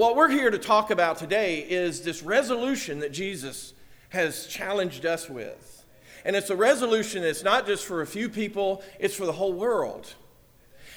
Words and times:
what 0.00 0.16
we're 0.16 0.30
here 0.30 0.50
to 0.50 0.56
talk 0.56 0.90
about 0.90 1.18
today 1.18 1.58
is 1.58 2.00
this 2.00 2.22
resolution 2.22 3.00
that 3.00 3.12
Jesus 3.12 3.74
has 4.08 4.46
challenged 4.46 5.04
us 5.04 5.28
with. 5.28 5.84
And 6.24 6.34
it's 6.34 6.48
a 6.48 6.56
resolution 6.56 7.20
that's 7.20 7.44
not 7.44 7.66
just 7.66 7.84
for 7.84 8.00
a 8.00 8.06
few 8.06 8.30
people, 8.30 8.82
it's 8.98 9.14
for 9.14 9.26
the 9.26 9.32
whole 9.32 9.52
world. 9.52 10.14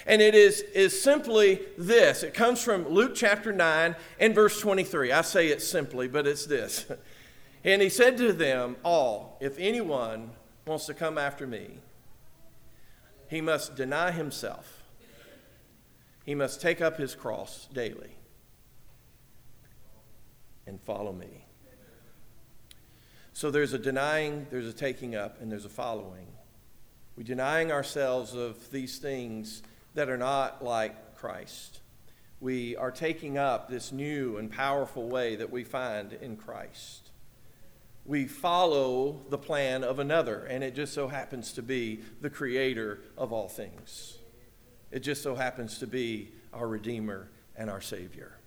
And 0.08 0.22
it 0.22 0.36
is, 0.36 0.62
is 0.74 1.02
simply 1.02 1.60
this 1.78 2.24
it 2.24 2.34
comes 2.34 2.64
from 2.64 2.88
Luke 2.88 3.12
chapter 3.14 3.52
9 3.52 3.94
and 4.22 4.34
verse 4.34 4.62
23. 4.62 5.12
I 5.12 5.20
say 5.20 5.50
it 5.50 5.62
simply, 5.62 6.08
but 6.08 6.26
it's 6.26 6.46
this. 6.46 6.86
And 7.66 7.82
he 7.82 7.88
said 7.88 8.18
to 8.18 8.34
them 8.34 8.76
all, 8.84 9.38
If 9.40 9.58
anyone 9.58 10.32
wants 10.66 10.86
to 10.88 10.94
come 10.94 11.18
after 11.18 11.48
me, 11.48 11.80
he 13.30 13.40
must 13.40 13.78
deny 13.78 14.12
himself, 14.12 14.84
he 16.26 16.36
must 16.36 16.60
take 16.60 16.82
up 16.82 16.98
his 16.98 17.16
cross 17.16 17.70
daily 17.74 18.18
and 20.68 20.82
follow 20.82 21.12
me. 21.12 21.46
So 23.34 23.50
there's 23.50 23.74
a 23.74 23.80
denying, 23.80 24.48
there's 24.52 24.68
a 24.68 24.74
taking 24.74 25.16
up, 25.16 25.42
and 25.42 25.52
there's 25.52 25.66
a 25.66 25.70
following. 25.70 26.28
We're 27.18 27.24
denying 27.24 27.72
ourselves 27.72 28.36
of 28.36 28.72
these 28.72 29.00
things 29.00 29.64
that 29.96 30.10
are 30.10 30.18
not 30.18 30.64
like 30.64 31.16
Christ. 31.16 31.80
We 32.40 32.76
are 32.76 32.92
taking 32.92 33.38
up 33.38 33.70
this 33.70 33.92
new 33.92 34.38
and 34.38 34.52
powerful 34.52 35.08
way 35.08 35.36
that 35.38 35.50
we 35.50 35.64
find 35.64 36.14
in 36.14 36.38
Christ. 36.38 37.10
We 38.06 38.26
follow 38.26 39.22
the 39.30 39.38
plan 39.38 39.84
of 39.84 40.00
another, 40.00 40.44
and 40.46 40.64
it 40.64 40.76
just 40.76 40.94
so 40.94 41.08
happens 41.08 41.54
to 41.54 41.62
be 41.62 42.02
the 42.22 42.30
creator 42.30 43.00
of 43.18 43.32
all 43.32 43.48
things. 43.48 44.18
It 44.92 45.00
just 45.00 45.24
so 45.24 45.36
happens 45.36 45.80
to 45.80 45.88
be 45.88 46.34
our 46.54 46.68
Redeemer 46.68 47.30
and 47.56 47.70
our 47.70 47.82
Savior. 47.82 48.38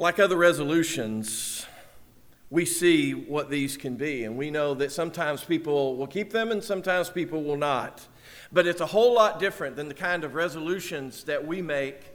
Like 0.00 0.20
other 0.20 0.36
resolutions, 0.36 1.66
we 2.50 2.66
see 2.66 3.14
what 3.14 3.50
these 3.50 3.76
can 3.76 3.96
be, 3.96 4.22
and 4.22 4.38
we 4.38 4.48
know 4.48 4.72
that 4.74 4.92
sometimes 4.92 5.42
people 5.42 5.96
will 5.96 6.06
keep 6.06 6.30
them 6.30 6.52
and 6.52 6.62
sometimes 6.62 7.10
people 7.10 7.42
will 7.42 7.56
not. 7.56 8.06
But 8.52 8.68
it's 8.68 8.80
a 8.80 8.86
whole 8.86 9.12
lot 9.12 9.40
different 9.40 9.74
than 9.74 9.88
the 9.88 9.94
kind 9.94 10.22
of 10.22 10.36
resolutions 10.36 11.24
that 11.24 11.44
we 11.44 11.62
make 11.62 12.12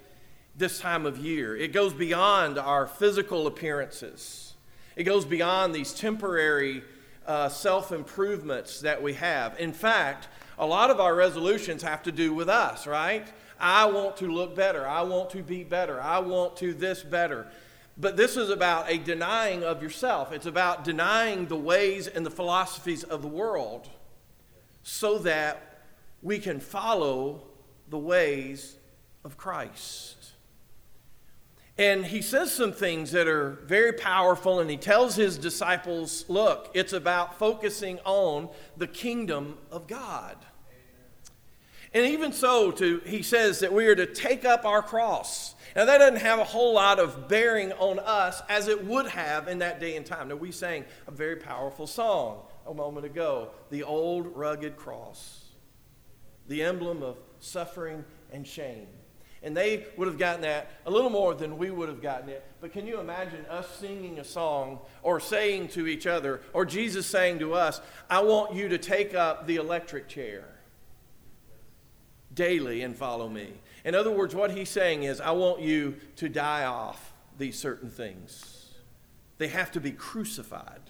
this 0.55 0.79
time 0.79 1.05
of 1.05 1.17
year. 1.17 1.57
It 1.57 1.73
goes 1.73 1.91
beyond 1.91 2.57
our 2.57 2.87
physical 2.87 3.47
appearances, 3.47 4.53
it 4.95 5.03
goes 5.03 5.25
beyond 5.25 5.75
these 5.75 5.93
temporary 5.93 6.85
uh, 7.27 7.49
self 7.49 7.91
improvements 7.91 8.79
that 8.79 9.03
we 9.03 9.11
have. 9.15 9.59
In 9.59 9.73
fact, 9.73 10.29
a 10.57 10.65
lot 10.65 10.89
of 10.89 11.01
our 11.01 11.15
resolutions 11.15 11.83
have 11.83 12.01
to 12.03 12.13
do 12.13 12.33
with 12.33 12.47
us, 12.47 12.87
right? 12.87 13.27
I 13.59 13.85
want 13.87 14.15
to 14.17 14.31
look 14.31 14.55
better. 14.55 14.87
I 14.87 15.01
want 15.01 15.31
to 15.31 15.43
be 15.43 15.65
better. 15.65 16.01
I 16.01 16.19
want 16.19 16.55
to 16.57 16.73
this 16.73 17.03
better. 17.03 17.47
But 17.97 18.17
this 18.17 18.37
is 18.37 18.49
about 18.49 18.89
a 18.89 18.97
denying 18.97 19.63
of 19.63 19.83
yourself. 19.83 20.31
It's 20.31 20.47
about 20.47 20.83
denying 20.83 21.45
the 21.45 21.55
ways 21.55 22.07
and 22.07 22.25
the 22.25 22.31
philosophies 22.31 23.03
of 23.03 23.21
the 23.21 23.27
world 23.27 23.87
so 24.81 25.19
that 25.19 25.85
we 26.21 26.39
can 26.39 26.59
follow 26.59 27.43
the 27.89 27.99
ways 27.99 28.75
of 29.23 29.37
Christ. 29.37 30.33
And 31.77 32.05
he 32.05 32.21
says 32.21 32.51
some 32.51 32.71
things 32.71 33.11
that 33.11 33.27
are 33.27 33.59
very 33.65 33.93
powerful, 33.93 34.59
and 34.59 34.69
he 34.69 34.77
tells 34.77 35.15
his 35.15 35.37
disciples, 35.37 36.25
look, 36.27 36.69
it's 36.73 36.93
about 36.93 37.39
focusing 37.39 37.99
on 38.05 38.49
the 38.77 38.87
kingdom 38.87 39.57
of 39.71 39.87
God. 39.87 40.37
And 41.93 42.05
even 42.07 42.31
so, 42.31 42.71
to, 42.71 42.99
he 43.05 43.23
says 43.23 43.59
that 43.59 43.73
we 43.73 43.87
are 43.87 43.95
to 43.95 44.05
take 44.05 44.45
up 44.45 44.65
our 44.65 44.81
cross. 44.81 45.55
Now, 45.75 45.85
that 45.85 45.97
doesn't 45.97 46.21
have 46.21 46.39
a 46.39 46.43
whole 46.43 46.75
lot 46.75 46.99
of 46.99 47.27
bearing 47.27 47.71
on 47.73 47.99
us 47.99 48.41
as 48.47 48.67
it 48.67 48.85
would 48.85 49.07
have 49.07 49.47
in 49.47 49.59
that 49.59 49.79
day 49.79 49.95
and 49.95 50.05
time. 50.05 50.27
Now, 50.27 50.35
we 50.35 50.51
sang 50.51 50.85
a 51.07 51.11
very 51.11 51.35
powerful 51.35 51.87
song 51.87 52.41
a 52.67 52.73
moment 52.73 53.05
ago 53.05 53.49
the 53.69 53.83
old 53.83 54.35
rugged 54.35 54.77
cross 54.77 55.43
the 56.47 56.63
emblem 56.63 57.03
of 57.03 57.17
suffering 57.39 58.03
and 58.31 58.45
shame. 58.45 58.87
And 59.41 59.55
they 59.57 59.85
would 59.97 60.07
have 60.07 60.17
gotten 60.17 60.41
that 60.41 60.71
a 60.85 60.91
little 60.91 61.09
more 61.09 61.33
than 61.33 61.57
we 61.57 61.69
would 61.69 61.89
have 61.89 62.01
gotten 62.01 62.29
it. 62.29 62.45
But 62.61 62.71
can 62.71 62.87
you 62.87 62.99
imagine 62.99 63.45
us 63.47 63.67
singing 63.77 64.19
a 64.19 64.23
song 64.23 64.79
or 65.01 65.19
saying 65.19 65.69
to 65.69 65.85
each 65.85 66.07
other, 66.07 66.41
or 66.53 66.63
Jesus 66.63 67.05
saying 67.05 67.39
to 67.39 67.53
us, 67.53 67.81
I 68.09 68.21
want 68.21 68.55
you 68.55 68.69
to 68.69 68.77
take 68.77 69.13
up 69.13 69.45
the 69.45 69.57
electric 69.57 70.07
chair 70.07 70.45
daily 72.33 72.83
and 72.83 72.95
follow 72.95 73.27
me? 73.27 73.49
In 73.83 73.95
other 73.95 74.11
words, 74.11 74.33
what 74.33 74.51
he's 74.51 74.69
saying 74.69 75.03
is, 75.03 75.19
I 75.19 75.31
want 75.31 75.61
you 75.61 75.95
to 76.17 76.29
die 76.29 76.65
off 76.65 77.13
these 77.37 77.57
certain 77.57 77.89
things. 77.89 78.69
They 79.37 79.47
have 79.49 79.71
to 79.73 79.81
be 79.81 79.91
crucified. 79.91 80.81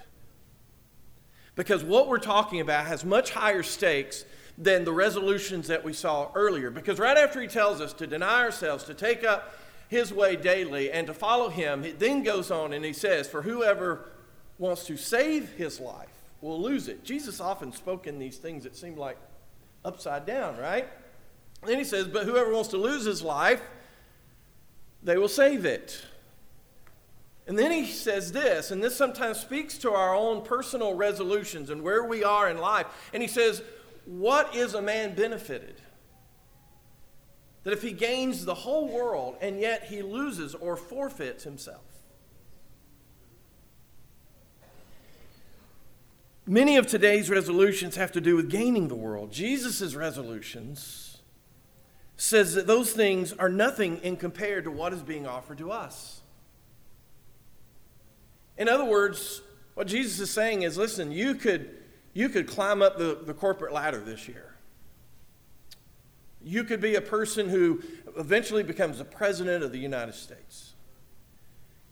Because 1.55 1.83
what 1.83 2.07
we're 2.07 2.19
talking 2.19 2.59
about 2.59 2.85
has 2.85 3.05
much 3.05 3.31
higher 3.31 3.63
stakes 3.63 4.25
than 4.57 4.85
the 4.85 4.91
resolutions 4.91 5.67
that 5.67 5.83
we 5.83 5.93
saw 5.93 6.29
earlier. 6.35 6.69
Because 6.69 6.99
right 6.99 7.17
after 7.17 7.41
he 7.41 7.47
tells 7.47 7.81
us 7.81 7.93
to 7.93 8.07
deny 8.07 8.41
ourselves, 8.41 8.83
to 8.85 8.93
take 8.93 9.23
up 9.23 9.55
his 9.87 10.13
way 10.13 10.35
daily, 10.35 10.91
and 10.91 11.05
to 11.07 11.13
follow 11.13 11.49
him, 11.49 11.83
he 11.83 11.91
then 11.91 12.23
goes 12.23 12.49
on 12.49 12.73
and 12.73 12.83
he 12.83 12.93
says, 12.93 13.27
For 13.27 13.43
whoever 13.43 14.09
wants 14.57 14.85
to 14.85 14.97
save 14.97 15.51
his 15.53 15.79
life 15.79 16.09
will 16.41 16.61
lose 16.61 16.87
it. 16.87 17.03
Jesus 17.03 17.39
often 17.39 17.71
spoke 17.71 18.07
in 18.07 18.17
these 18.19 18.37
things 18.37 18.63
that 18.63 18.75
seem 18.75 18.97
like 18.97 19.17
upside 19.85 20.25
down, 20.25 20.57
right? 20.57 20.87
Then 21.65 21.77
he 21.77 21.83
says, 21.83 22.07
But 22.07 22.25
whoever 22.25 22.51
wants 22.51 22.69
to 22.69 22.77
lose 22.77 23.05
his 23.05 23.21
life, 23.21 23.61
they 25.01 25.17
will 25.17 25.27
save 25.27 25.65
it. 25.65 26.05
And 27.45 27.59
then 27.59 27.71
he 27.71 27.85
says 27.85 28.31
this, 28.31 28.71
and 28.71 28.81
this 28.81 28.95
sometimes 28.95 29.39
speaks 29.39 29.77
to 29.79 29.91
our 29.91 30.15
own 30.15 30.43
personal 30.43 30.93
resolutions 30.93 31.69
and 31.69 31.81
where 31.81 32.03
we 32.05 32.23
are 32.23 32.49
in 32.49 32.57
life. 32.57 32.87
And 33.13 33.21
he 33.21 33.27
says, 33.27 33.61
what 34.05 34.55
is 34.55 34.73
a 34.73 34.81
man 34.81 35.13
benefited? 35.13 35.81
That 37.63 37.73
if 37.73 37.81
he 37.81 37.91
gains 37.91 38.45
the 38.45 38.53
whole 38.53 38.87
world 38.87 39.35
and 39.41 39.59
yet 39.59 39.85
he 39.85 40.01
loses 40.01 40.55
or 40.55 40.77
forfeits 40.77 41.43
himself. 41.43 41.81
Many 46.45 46.75
of 46.75 46.87
today's 46.87 47.29
resolutions 47.29 47.95
have 47.95 48.11
to 48.13 48.21
do 48.21 48.35
with 48.35 48.49
gaining 48.49 48.89
the 48.89 48.95
world. 48.95 49.31
Jesus' 49.31 49.95
resolutions 49.95 51.12
says 52.23 52.53
that 52.53 52.65
those 52.65 52.93
things 52.93 53.33
are 53.33 53.49
nothing 53.49 53.97
in 53.97 54.15
compared 54.15 54.63
to 54.63 54.71
what 54.71 54.93
is 54.93 55.01
being 55.01 55.27
offered 55.27 55.57
to 55.57 55.69
us. 55.69 56.21
In 58.57 58.69
other 58.69 58.85
words, 58.85 59.41
what 59.73 59.87
Jesus 59.87 60.21
is 60.21 60.31
saying 60.31 60.61
is 60.61 60.77
listen, 60.77 61.11
you 61.11 61.35
could 61.35 61.77
you 62.13 62.29
could 62.29 62.47
climb 62.47 62.81
up 62.81 62.97
the, 62.97 63.19
the 63.25 63.33
corporate 63.33 63.73
ladder 63.73 63.99
this 63.99 64.29
year. 64.29 64.55
You 66.41 66.63
could 66.63 66.79
be 66.79 66.95
a 66.95 67.01
person 67.01 67.49
who 67.49 67.81
eventually 68.17 68.63
becomes 68.63 68.99
the 68.99 69.05
president 69.05 69.61
of 69.61 69.73
the 69.73 69.79
United 69.79 70.15
States. 70.15 70.73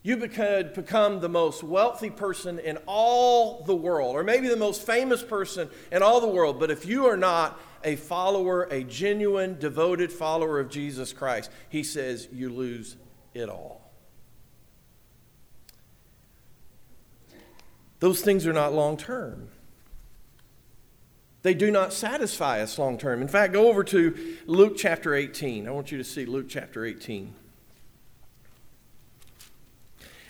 You 0.01 0.15
could 0.15 0.73
become 0.73 1.19
the 1.19 1.29
most 1.29 1.61
wealthy 1.61 2.09
person 2.09 2.57
in 2.57 2.77
all 2.85 3.63
the 3.63 3.75
world, 3.75 4.15
or 4.15 4.23
maybe 4.23 4.47
the 4.47 4.55
most 4.55 4.85
famous 4.85 5.23
person 5.23 5.69
in 5.91 6.01
all 6.01 6.21
the 6.21 6.27
world. 6.27 6.57
But 6.57 6.71
if 6.71 6.85
you 6.85 7.07
are 7.07 7.17
not 7.17 7.59
a 7.83 7.95
follower, 7.95 8.63
a 8.63 8.83
genuine, 8.83 9.57
devoted 9.59 10.11
follower 10.11 10.59
of 10.59 10.69
Jesus 10.69 11.13
Christ, 11.13 11.51
he 11.69 11.83
says 11.83 12.27
you 12.31 12.49
lose 12.49 12.97
it 13.33 13.49
all. 13.49 13.91
Those 17.99 18.21
things 18.21 18.47
are 18.47 18.53
not 18.53 18.73
long 18.73 18.97
term. 18.97 19.49
They 21.43 21.53
do 21.53 21.71
not 21.71 21.93
satisfy 21.93 22.61
us 22.61 22.77
long 22.77 22.97
term. 22.97 23.21
In 23.21 23.27
fact, 23.27 23.53
go 23.53 23.69
over 23.69 23.83
to 23.85 24.37
Luke 24.45 24.73
chapter 24.77 25.15
18. 25.15 25.67
I 25.67 25.71
want 25.71 25.91
you 25.91 25.97
to 25.97 26.03
see 26.03 26.25
Luke 26.25 26.47
chapter 26.49 26.85
18. 26.85 27.33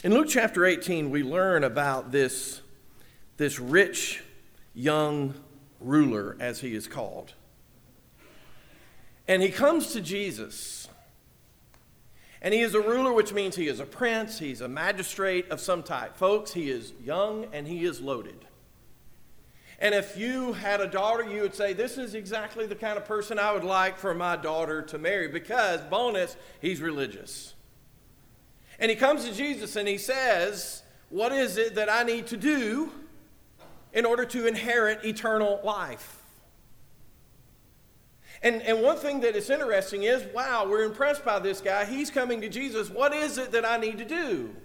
In 0.03 0.13
Luke 0.13 0.27
chapter 0.29 0.65
18, 0.65 1.11
we 1.11 1.21
learn 1.21 1.63
about 1.63 2.11
this, 2.11 2.61
this 3.37 3.59
rich 3.59 4.23
young 4.73 5.33
ruler, 5.79 6.37
as 6.39 6.61
he 6.61 6.73
is 6.73 6.87
called. 6.87 7.33
And 9.27 9.41
he 9.41 9.49
comes 9.49 9.93
to 9.93 10.01
Jesus. 10.01 10.87
And 12.41 12.53
he 12.53 12.61
is 12.61 12.73
a 12.73 12.81
ruler, 12.81 13.13
which 13.13 13.33
means 13.33 13.55
he 13.55 13.67
is 13.67 13.79
a 13.79 13.85
prince, 13.85 14.39
he's 14.39 14.61
a 14.61 14.67
magistrate 14.67 15.49
of 15.49 15.59
some 15.59 15.83
type. 15.83 16.17
Folks, 16.17 16.53
he 16.53 16.71
is 16.71 16.93
young 17.03 17.45
and 17.53 17.67
he 17.67 17.85
is 17.85 18.01
loaded. 18.01 18.45
And 19.81 19.95
if 19.95 20.15
you 20.15 20.53
had 20.53 20.79
a 20.79 20.87
daughter, 20.87 21.23
you 21.23 21.41
would 21.41 21.55
say, 21.55 21.73
This 21.73 21.97
is 21.97 22.13
exactly 22.13 22.67
the 22.67 22.75
kind 22.75 22.97
of 22.97 23.05
person 23.05 23.39
I 23.39 23.51
would 23.51 23.63
like 23.63 23.97
for 23.97 24.13
my 24.13 24.35
daughter 24.35 24.83
to 24.83 24.97
marry 24.99 25.27
because, 25.27 25.81
bonus, 25.81 26.37
he's 26.61 26.81
religious. 26.81 27.55
And 28.79 28.89
he 28.89 28.95
comes 28.95 29.25
to 29.25 29.33
Jesus 29.33 29.75
and 29.75 29.87
he 29.87 29.97
says, 29.97 30.83
What 31.09 31.31
is 31.31 31.57
it 31.57 31.75
that 31.75 31.91
I 31.91 32.03
need 32.03 32.27
to 32.27 32.37
do 32.37 32.91
in 33.91 34.05
order 34.05 34.23
to 34.25 34.47
inherit 34.47 35.03
eternal 35.03 35.59
life? 35.63 36.20
And, 38.43 38.61
and 38.63 38.81
one 38.81 38.97
thing 38.97 39.21
that 39.21 39.35
is 39.35 39.49
interesting 39.49 40.03
is 40.03 40.23
wow, 40.33 40.67
we're 40.67 40.83
impressed 40.83 41.23
by 41.23 41.39
this 41.39 41.61
guy. 41.61 41.85
He's 41.85 42.09
coming 42.09 42.41
to 42.41 42.49
Jesus. 42.49 42.89
What 42.89 43.13
is 43.13 43.37
it 43.37 43.51
that 43.51 43.65
I 43.65 43.77
need 43.77 43.97
to 43.99 44.05
do? 44.05 44.55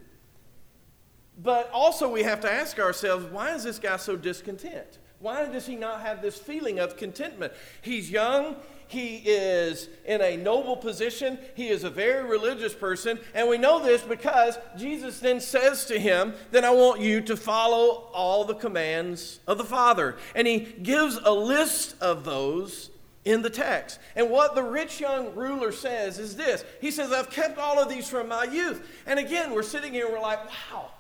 But 1.43 1.71
also, 1.73 2.11
we 2.11 2.23
have 2.23 2.41
to 2.41 2.51
ask 2.51 2.79
ourselves 2.79 3.27
why 3.27 3.55
is 3.55 3.65
this 3.65 3.79
guy 3.79 3.97
so 3.97 4.17
discontent? 4.17 4.99
Why 5.19 5.47
does 5.47 5.67
he 5.67 5.77
not 5.77 6.01
have 6.03 6.23
this 6.23 6.39
feeling 6.39 6.79
of 6.79 6.97
contentment? 6.97 7.53
He's 7.83 8.11
young, 8.11 8.57
he 8.87 9.17
is 9.25 9.89
in 10.05 10.21
a 10.21 10.37
noble 10.37 10.77
position, 10.77 11.39
he 11.55 11.69
is 11.69 11.85
a 11.85 11.91
very 11.91 12.25
religious 12.25 12.75
person, 12.75 13.19
and 13.35 13.49
we 13.49 13.59
know 13.59 13.83
this 13.83 14.03
because 14.03 14.59
Jesus 14.77 15.19
then 15.19 15.41
says 15.41 15.87
to 15.87 15.99
him, 15.99 16.35
Then 16.51 16.65
I 16.65 16.71
want 16.71 17.01
you 17.01 17.21
to 17.23 17.37
follow 17.37 18.09
all 18.13 18.45
the 18.45 18.55
commands 18.55 19.41
of 19.47 19.59
the 19.59 19.65
Father. 19.65 20.17
And 20.35 20.47
he 20.47 20.61
gives 20.61 21.19
a 21.23 21.33
list 21.33 21.97
of 22.01 22.25
those 22.25 22.91
in 23.27 23.43
the 23.43 23.51
text. 23.51 23.99
And 24.15 24.31
what 24.31 24.55
the 24.55 24.63
rich 24.63 25.01
young 25.01 25.35
ruler 25.35 25.73
says 25.73 26.19
is 26.19 26.37
this 26.37 26.65
He 26.81 26.91
says, 26.91 27.13
I've 27.13 27.29
kept 27.29 27.59
all 27.59 27.79
of 27.79 27.91
these 27.91 28.09
from 28.09 28.29
my 28.29 28.45
youth. 28.45 28.89
And 29.05 29.19
again, 29.19 29.53
we're 29.53 29.63
sitting 29.63 29.93
here 29.93 30.07
and 30.07 30.15
we're 30.15 30.21
like, 30.21 30.49
wow, 30.49 30.91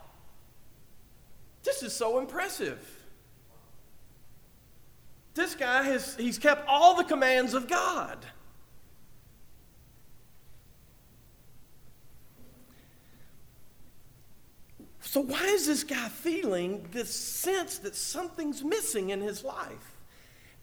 this 1.62 1.82
is 1.82 1.94
so 1.94 2.18
impressive. 2.18 2.78
This 5.34 5.54
guy 5.54 5.82
has 5.84 6.16
he's 6.16 6.38
kept 6.38 6.66
all 6.66 6.96
the 6.96 7.04
commands 7.04 7.54
of 7.54 7.68
God. 7.68 8.18
So 15.00 15.20
why 15.20 15.44
is 15.44 15.66
this 15.66 15.84
guy 15.84 16.08
feeling 16.08 16.88
this 16.90 17.14
sense 17.14 17.78
that 17.78 17.94
something's 17.94 18.64
missing 18.64 19.10
in 19.10 19.20
his 19.20 19.44
life? 19.44 19.95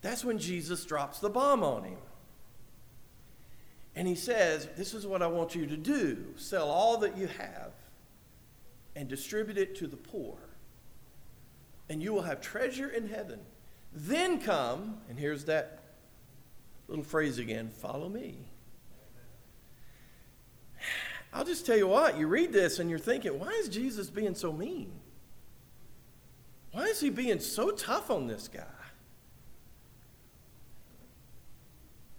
That's 0.03 0.23
when 0.23 0.37
Jesus 0.37 0.85
drops 0.85 1.19
the 1.19 1.29
bomb 1.29 1.63
on 1.63 1.85
him. 1.85 1.97
And 3.95 4.07
he 4.07 4.15
says, 4.15 4.67
This 4.75 4.93
is 4.93 5.07
what 5.07 5.23
I 5.23 5.27
want 5.27 5.55
you 5.55 5.65
to 5.65 5.77
do 5.77 6.25
sell 6.35 6.69
all 6.69 6.97
that 6.97 7.17
you 7.17 7.27
have 7.27 7.71
and 8.95 9.07
distribute 9.07 9.57
it 9.57 9.75
to 9.77 9.87
the 9.87 9.95
poor, 9.95 10.37
and 11.89 12.03
you 12.03 12.13
will 12.13 12.21
have 12.21 12.41
treasure 12.41 12.89
in 12.89 13.07
heaven. 13.07 13.39
Then 13.93 14.39
come, 14.39 14.97
and 15.09 15.17
here's 15.17 15.45
that 15.45 15.79
little 16.87 17.05
phrase 17.05 17.39
again 17.39 17.69
follow 17.69 18.09
me. 18.09 18.35
I'll 21.31 21.45
just 21.45 21.65
tell 21.65 21.77
you 21.77 21.87
what, 21.87 22.19
you 22.19 22.27
read 22.27 22.51
this 22.51 22.77
and 22.77 22.89
you're 22.89 22.99
thinking, 22.99 23.39
why 23.39 23.49
is 23.51 23.69
Jesus 23.69 24.09
being 24.09 24.35
so 24.35 24.51
mean? 24.51 24.91
Why 26.71 26.83
is 26.83 26.99
he 26.99 27.09
being 27.09 27.39
so 27.39 27.71
tough 27.71 28.11
on 28.11 28.27
this 28.27 28.47
guy? 28.47 28.82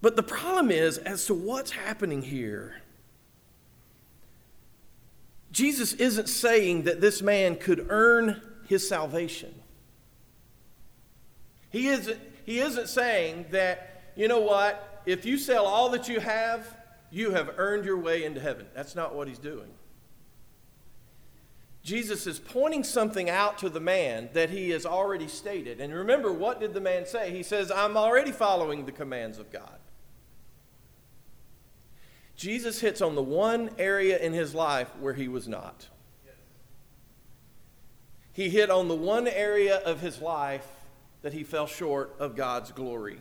But 0.04 0.16
the 0.16 0.22
problem 0.22 0.70
is, 0.70 0.98
as 0.98 1.24
to 1.28 1.34
what's 1.34 1.70
happening 1.70 2.20
here, 2.20 2.82
Jesus 5.50 5.94
isn't 5.94 6.28
saying 6.28 6.82
that 6.82 7.00
this 7.00 7.22
man 7.22 7.56
could 7.56 7.86
earn 7.88 8.42
his 8.68 8.86
salvation. 8.86 9.54
He 11.70 11.88
isn't, 11.88 12.20
he 12.44 12.58
isn't 12.58 12.90
saying 12.90 13.46
that, 13.52 14.12
you 14.14 14.28
know 14.28 14.40
what, 14.40 15.02
if 15.06 15.24
you 15.24 15.38
sell 15.38 15.64
all 15.64 15.88
that 15.92 16.06
you 16.06 16.20
have, 16.20 16.76
you 17.10 17.30
have 17.30 17.54
earned 17.56 17.86
your 17.86 17.96
way 17.96 18.24
into 18.24 18.42
heaven. 18.42 18.66
That's 18.74 18.94
not 18.94 19.14
what 19.14 19.26
he's 19.26 19.38
doing. 19.38 19.70
Jesus 21.82 22.26
is 22.26 22.38
pointing 22.38 22.84
something 22.84 23.30
out 23.30 23.56
to 23.60 23.70
the 23.70 23.80
man 23.80 24.28
that 24.34 24.50
he 24.50 24.68
has 24.68 24.84
already 24.84 25.28
stated. 25.28 25.80
And 25.80 25.94
remember, 25.94 26.30
what 26.30 26.60
did 26.60 26.74
the 26.74 26.80
man 26.82 27.06
say? 27.06 27.30
He 27.30 27.42
says, 27.42 27.70
I'm 27.70 27.96
already 27.96 28.32
following 28.32 28.84
the 28.84 28.92
commands 28.92 29.38
of 29.38 29.50
God. 29.50 29.78
Jesus 32.36 32.80
hits 32.80 33.00
on 33.00 33.14
the 33.14 33.22
one 33.22 33.70
area 33.78 34.18
in 34.18 34.32
his 34.32 34.54
life 34.54 34.90
where 34.98 35.14
he 35.14 35.28
was 35.28 35.46
not. 35.46 35.88
He 38.32 38.50
hit 38.50 38.70
on 38.70 38.88
the 38.88 38.96
one 38.96 39.28
area 39.28 39.76
of 39.76 40.00
his 40.00 40.20
life 40.20 40.66
that 41.22 41.32
he 41.32 41.44
fell 41.44 41.66
short 41.66 42.16
of 42.18 42.34
God's 42.34 42.72
glory. 42.72 43.18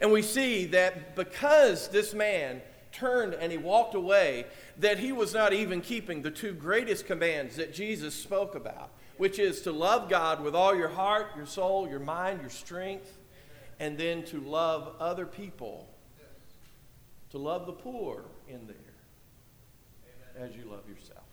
And 0.00 0.12
we 0.12 0.20
see 0.20 0.66
that 0.66 1.16
because 1.16 1.88
this 1.88 2.12
man 2.12 2.60
turned 2.92 3.32
and 3.32 3.50
he 3.50 3.56
walked 3.56 3.94
away, 3.94 4.46
that 4.78 4.98
he 4.98 5.10
was 5.10 5.32
not 5.32 5.54
even 5.54 5.80
keeping 5.80 6.20
the 6.20 6.30
two 6.30 6.52
greatest 6.52 7.06
commands 7.06 7.56
that 7.56 7.72
Jesus 7.72 8.14
spoke 8.14 8.54
about, 8.54 8.90
which 9.16 9.38
is 9.38 9.62
to 9.62 9.72
love 9.72 10.10
God 10.10 10.42
with 10.42 10.54
all 10.54 10.76
your 10.76 10.88
heart, 10.88 11.28
your 11.34 11.46
soul, 11.46 11.88
your 11.88 12.00
mind, 12.00 12.40
your 12.42 12.50
strength, 12.50 13.18
and 13.80 13.96
then 13.96 14.22
to 14.24 14.40
love 14.40 14.94
other 15.00 15.24
people 15.24 15.88
to 17.32 17.38
love 17.38 17.64
the 17.64 17.72
poor 17.72 18.24
in 18.46 18.66
there 18.66 18.76
Amen. 20.36 20.50
as 20.50 20.54
you 20.54 20.70
love 20.70 20.86
yourself. 20.86 21.24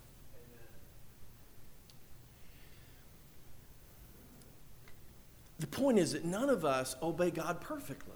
The 5.59 5.67
point 5.67 5.99
is 5.99 6.13
that 6.13 6.23
none 6.23 6.49
of 6.49 6.63
us 6.63 6.95
obey 7.03 7.31
God 7.31 7.59
perfectly. 7.59 8.13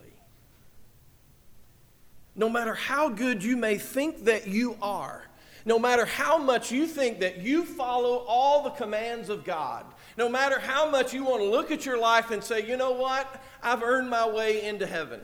No 2.38 2.48
matter 2.48 2.74
how 2.74 3.10
good 3.10 3.44
you 3.44 3.58
may 3.58 3.78
think 3.78 4.24
that 4.24 4.48
you 4.48 4.78
are, 4.82 5.26
no 5.66 5.78
matter 5.78 6.06
how 6.06 6.38
much 6.38 6.72
you 6.72 6.88
think 6.88 7.20
that 7.20 7.40
you 7.40 7.66
follow 7.66 8.24
all 8.28 8.64
the 8.64 8.70
commands 8.70 9.28
of 9.28 9.44
God, 9.44 9.86
no 10.18 10.30
matter 10.30 10.58
how 10.58 10.90
much 10.90 11.14
you 11.14 11.26
want 11.26 11.42
to 11.42 11.50
look 11.50 11.70
at 11.70 11.86
your 11.86 11.98
life 11.98 12.32
and 12.32 12.42
say, 12.42 12.66
you 12.66 12.78
know 12.78 12.92
what, 12.92 13.44
I've 13.62 13.84
earned 13.84 14.10
my 14.10 14.28
way 14.28 14.64
into 14.64 14.88
heaven. 14.88 15.20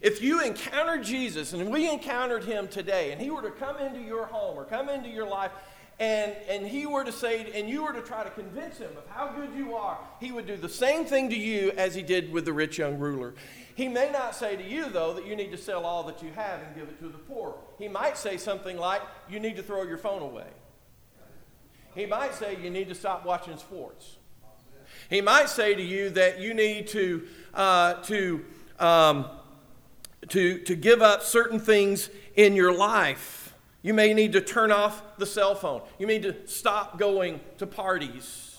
If 0.00 0.22
you 0.22 0.40
encountered 0.40 1.04
Jesus 1.04 1.52
and 1.52 1.70
we 1.70 1.90
encountered 1.90 2.44
him 2.44 2.68
today, 2.68 3.12
and 3.12 3.20
he 3.20 3.30
were 3.30 3.42
to 3.42 3.50
come 3.50 3.78
into 3.78 4.00
your 4.00 4.26
home 4.26 4.56
or 4.56 4.64
come 4.64 4.88
into 4.88 5.10
your 5.10 5.28
life, 5.28 5.50
and, 5.98 6.34
and 6.48 6.66
he 6.66 6.86
were 6.86 7.04
to 7.04 7.12
say, 7.12 7.52
and 7.52 7.68
you 7.68 7.82
were 7.82 7.92
to 7.92 8.00
try 8.00 8.24
to 8.24 8.30
convince 8.30 8.78
him 8.78 8.90
of 8.96 9.06
how 9.08 9.28
good 9.28 9.54
you 9.54 9.74
are, 9.74 9.98
he 10.18 10.32
would 10.32 10.46
do 10.46 10.56
the 10.56 10.68
same 10.68 11.04
thing 11.04 11.28
to 11.28 11.36
you 11.36 11.72
as 11.76 11.94
he 11.94 12.00
did 12.00 12.32
with 12.32 12.46
the 12.46 12.52
rich 12.54 12.78
young 12.78 12.98
ruler. 12.98 13.34
He 13.74 13.86
may 13.88 14.10
not 14.10 14.34
say 14.34 14.56
to 14.56 14.62
you, 14.62 14.88
though, 14.88 15.12
that 15.12 15.26
you 15.26 15.36
need 15.36 15.50
to 15.50 15.58
sell 15.58 15.84
all 15.84 16.02
that 16.04 16.22
you 16.22 16.30
have 16.32 16.62
and 16.62 16.74
give 16.74 16.88
it 16.88 16.98
to 17.00 17.08
the 17.08 17.18
poor. 17.18 17.54
He 17.78 17.86
might 17.86 18.16
say 18.16 18.38
something 18.38 18.78
like, 18.78 19.02
you 19.28 19.38
need 19.38 19.56
to 19.56 19.62
throw 19.62 19.82
your 19.82 19.98
phone 19.98 20.22
away. 20.22 20.48
He 21.94 22.06
might 22.06 22.34
say, 22.34 22.56
you 22.62 22.70
need 22.70 22.88
to 22.88 22.94
stop 22.94 23.26
watching 23.26 23.58
sports. 23.58 24.16
He 25.10 25.20
might 25.20 25.50
say 25.50 25.74
to 25.74 25.82
you 25.82 26.08
that 26.10 26.40
you 26.40 26.54
need 26.54 26.88
to, 26.88 27.26
uh, 27.52 27.94
to 28.04 28.44
um, 28.78 29.26
to, 30.30 30.58
to 30.60 30.74
give 30.74 31.02
up 31.02 31.22
certain 31.22 31.60
things 31.60 32.10
in 32.34 32.54
your 32.54 32.72
life. 32.72 33.54
You 33.82 33.94
may 33.94 34.12
need 34.14 34.32
to 34.32 34.40
turn 34.40 34.70
off 34.72 35.02
the 35.16 35.26
cell 35.26 35.54
phone. 35.54 35.82
You 35.98 36.06
need 36.06 36.22
to 36.22 36.46
stop 36.46 36.98
going 36.98 37.40
to 37.58 37.66
parties. 37.66 38.58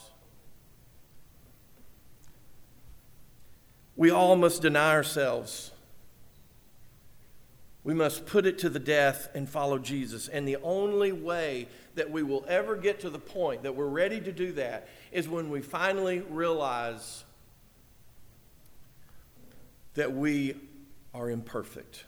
We 3.96 4.10
all 4.10 4.36
must 4.36 4.62
deny 4.62 4.92
ourselves. 4.92 5.72
We 7.84 7.94
must 7.94 8.25
put 8.25 8.46
it 8.46 8.58
to 8.60 8.70
the 8.70 8.80
death 8.80 9.30
and 9.34 9.50
follow 9.50 9.80
Jesus. 9.80 10.28
And 10.28 10.48
the 10.48 10.58
only 10.63 11.12
way 11.12 11.68
that 11.96 12.10
we 12.10 12.24
will 12.24 12.46
ever 12.48 12.75
get 12.75 13.00
to 13.01 13.10
the 13.10 13.20
point 13.20 13.63
that 13.63 13.75
we're 13.75 13.88
ready 13.88 14.20
to 14.22 14.32
do 14.32 14.54
that 14.54 14.88
is 15.12 15.28
when 15.28 15.50
we 15.50 15.62
finally 15.62 16.20
realize 16.30 17.24
that 19.96 20.13
we 20.13 20.56
are 21.13 21.30
imperfect, 21.30 22.06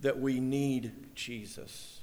that 0.00 0.18
we 0.18 0.40
need 0.40 1.14
Jesus, 1.14 2.00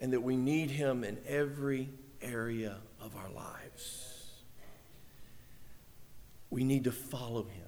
and 0.00 0.12
that 0.12 0.20
we 0.20 0.36
need 0.36 0.70
Him 0.70 1.04
in 1.04 1.18
every 1.26 1.88
area 2.20 2.76
of 3.00 3.16
our 3.16 3.30
lives. 3.30 4.14
We 6.50 6.64
need 6.64 6.84
to 6.84 6.92
follow 6.92 7.44
Him. 7.44 7.64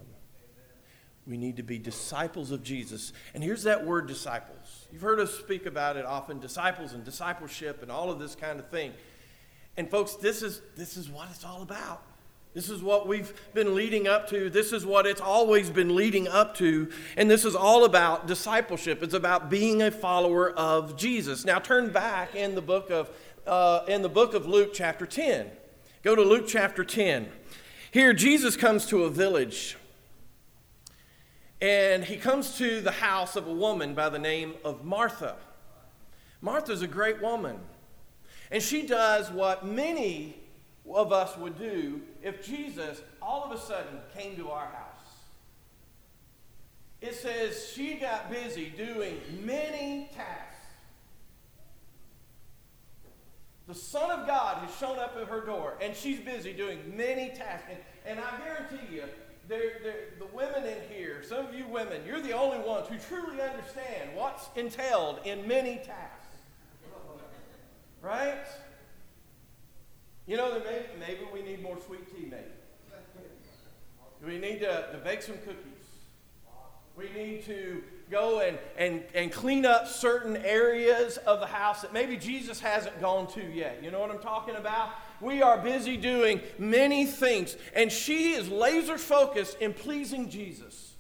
We 1.26 1.36
need 1.36 1.56
to 1.56 1.64
be 1.64 1.78
disciples 1.78 2.52
of 2.52 2.62
Jesus. 2.62 3.12
And 3.34 3.42
here's 3.42 3.64
that 3.64 3.84
word 3.84 4.06
disciples. 4.06 4.86
You've 4.92 5.02
heard 5.02 5.18
us 5.18 5.34
speak 5.34 5.66
about 5.66 5.96
it 5.96 6.04
often 6.04 6.38
disciples 6.38 6.92
and 6.92 7.04
discipleship 7.04 7.82
and 7.82 7.90
all 7.90 8.12
of 8.12 8.20
this 8.20 8.36
kind 8.36 8.60
of 8.60 8.68
thing. 8.68 8.92
And 9.76 9.90
folks, 9.90 10.14
this 10.14 10.42
is, 10.42 10.62
this 10.76 10.96
is 10.96 11.08
what 11.08 11.28
it's 11.30 11.44
all 11.44 11.62
about. 11.62 12.02
This 12.56 12.70
is 12.70 12.82
what 12.82 13.06
we've 13.06 13.34
been 13.52 13.74
leading 13.74 14.08
up 14.08 14.30
to. 14.30 14.48
This 14.48 14.72
is 14.72 14.86
what 14.86 15.06
it's 15.06 15.20
always 15.20 15.68
been 15.68 15.94
leading 15.94 16.26
up 16.26 16.56
to. 16.56 16.90
And 17.18 17.30
this 17.30 17.44
is 17.44 17.54
all 17.54 17.84
about 17.84 18.26
discipleship. 18.26 19.02
It's 19.02 19.12
about 19.12 19.50
being 19.50 19.82
a 19.82 19.90
follower 19.90 20.52
of 20.52 20.96
Jesus. 20.96 21.44
Now 21.44 21.58
turn 21.58 21.90
back 21.90 22.34
in 22.34 22.54
the 22.54 22.62
book 22.62 22.90
of, 22.90 23.10
uh, 23.46 23.84
in 23.88 24.00
the 24.00 24.08
book 24.08 24.32
of 24.32 24.46
Luke, 24.46 24.70
chapter 24.72 25.04
10. 25.04 25.50
Go 26.02 26.14
to 26.14 26.22
Luke 26.22 26.46
chapter 26.48 26.82
10. 26.82 27.28
Here, 27.90 28.14
Jesus 28.14 28.56
comes 28.56 28.86
to 28.86 29.04
a 29.04 29.10
village. 29.10 29.76
And 31.60 32.04
he 32.04 32.16
comes 32.16 32.56
to 32.56 32.80
the 32.80 32.90
house 32.90 33.36
of 33.36 33.46
a 33.46 33.52
woman 33.52 33.92
by 33.94 34.08
the 34.08 34.18
name 34.18 34.54
of 34.64 34.82
Martha. 34.82 35.36
Martha's 36.40 36.80
a 36.80 36.86
great 36.86 37.20
woman. 37.20 37.58
And 38.50 38.62
she 38.62 38.86
does 38.86 39.30
what 39.30 39.66
many 39.66 40.38
of 40.94 41.12
us 41.12 41.36
would 41.36 41.58
do 41.58 42.00
if 42.22 42.44
Jesus 42.44 43.00
all 43.20 43.44
of 43.44 43.52
a 43.52 43.60
sudden 43.60 43.98
came 44.16 44.36
to 44.36 44.50
our 44.50 44.66
house. 44.66 44.82
it 47.00 47.14
says 47.14 47.70
she 47.74 47.94
got 47.94 48.30
busy 48.30 48.72
doing 48.76 49.20
many 49.44 50.08
tasks. 50.14 50.56
The 53.66 53.74
Son 53.74 54.10
of 54.12 54.28
God 54.28 54.58
has 54.58 54.74
shown 54.76 54.98
up 54.98 55.16
at 55.20 55.26
her 55.26 55.40
door, 55.40 55.74
and 55.80 55.94
she's 55.94 56.20
busy 56.20 56.52
doing 56.52 56.78
many 56.96 57.30
tasks. 57.30 57.66
And, 57.68 57.78
and 58.06 58.20
I 58.20 58.38
guarantee 58.38 58.94
you, 58.94 59.02
they're, 59.48 59.80
they're, 59.82 60.04
the 60.18 60.26
women 60.26 60.64
in 60.64 60.78
here, 60.88 61.22
some 61.28 61.46
of 61.46 61.54
you 61.54 61.66
women, 61.66 62.00
you're 62.06 62.20
the 62.20 62.32
only 62.32 62.58
ones 62.58 62.86
who 62.88 62.96
truly 62.98 63.40
understand 63.40 64.10
what's 64.14 64.48
entailed 64.54 65.18
in 65.24 65.46
many 65.48 65.76
tasks. 65.78 66.26
Right? 68.00 68.46
You 70.26 70.36
know, 70.36 70.60
maybe, 70.64 70.86
maybe 70.98 71.20
we 71.32 71.42
need 71.42 71.62
more 71.62 71.76
sweet 71.86 72.12
tea, 72.14 72.28
maybe. 72.28 72.42
We 74.24 74.38
need 74.38 74.60
to, 74.60 74.88
to 74.92 74.98
bake 75.04 75.22
some 75.22 75.36
cookies. 75.38 75.76
We 76.96 77.10
need 77.14 77.44
to 77.44 77.82
go 78.10 78.40
and, 78.40 78.58
and, 78.76 79.04
and 79.14 79.30
clean 79.30 79.66
up 79.66 79.86
certain 79.86 80.36
areas 80.36 81.18
of 81.18 81.40
the 81.40 81.46
house 81.46 81.82
that 81.82 81.92
maybe 81.92 82.16
Jesus 82.16 82.58
hasn't 82.58 83.00
gone 83.00 83.26
to 83.34 83.42
yet. 83.42 83.80
You 83.82 83.90
know 83.90 84.00
what 84.00 84.10
I'm 84.10 84.18
talking 84.18 84.56
about? 84.56 84.90
We 85.20 85.42
are 85.42 85.58
busy 85.58 85.96
doing 85.96 86.40
many 86.58 87.06
things, 87.06 87.56
and 87.74 87.92
she 87.92 88.32
is 88.32 88.48
laser 88.48 88.98
focused 88.98 89.58
in 89.60 89.74
pleasing 89.74 90.30
Jesus. 90.30 90.94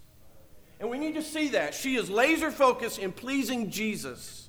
And 0.78 0.90
we 0.90 0.98
need 0.98 1.14
to 1.14 1.22
see 1.22 1.48
that. 1.48 1.74
She 1.74 1.96
is 1.96 2.10
laser 2.10 2.50
focused 2.50 2.98
in 2.98 3.10
pleasing 3.12 3.70
Jesus. 3.70 4.45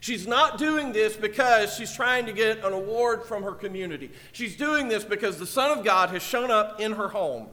She's 0.00 0.26
not 0.26 0.56
doing 0.56 0.92
this 0.92 1.14
because 1.14 1.74
she's 1.74 1.94
trying 1.94 2.26
to 2.26 2.32
get 2.32 2.64
an 2.64 2.72
award 2.72 3.24
from 3.24 3.42
her 3.42 3.52
community. 3.52 4.10
She's 4.32 4.56
doing 4.56 4.88
this 4.88 5.04
because 5.04 5.38
the 5.38 5.46
Son 5.46 5.78
of 5.78 5.84
God 5.84 6.08
has 6.10 6.22
shown 6.22 6.50
up 6.50 6.80
in 6.80 6.92
her 6.92 7.08
home. 7.08 7.48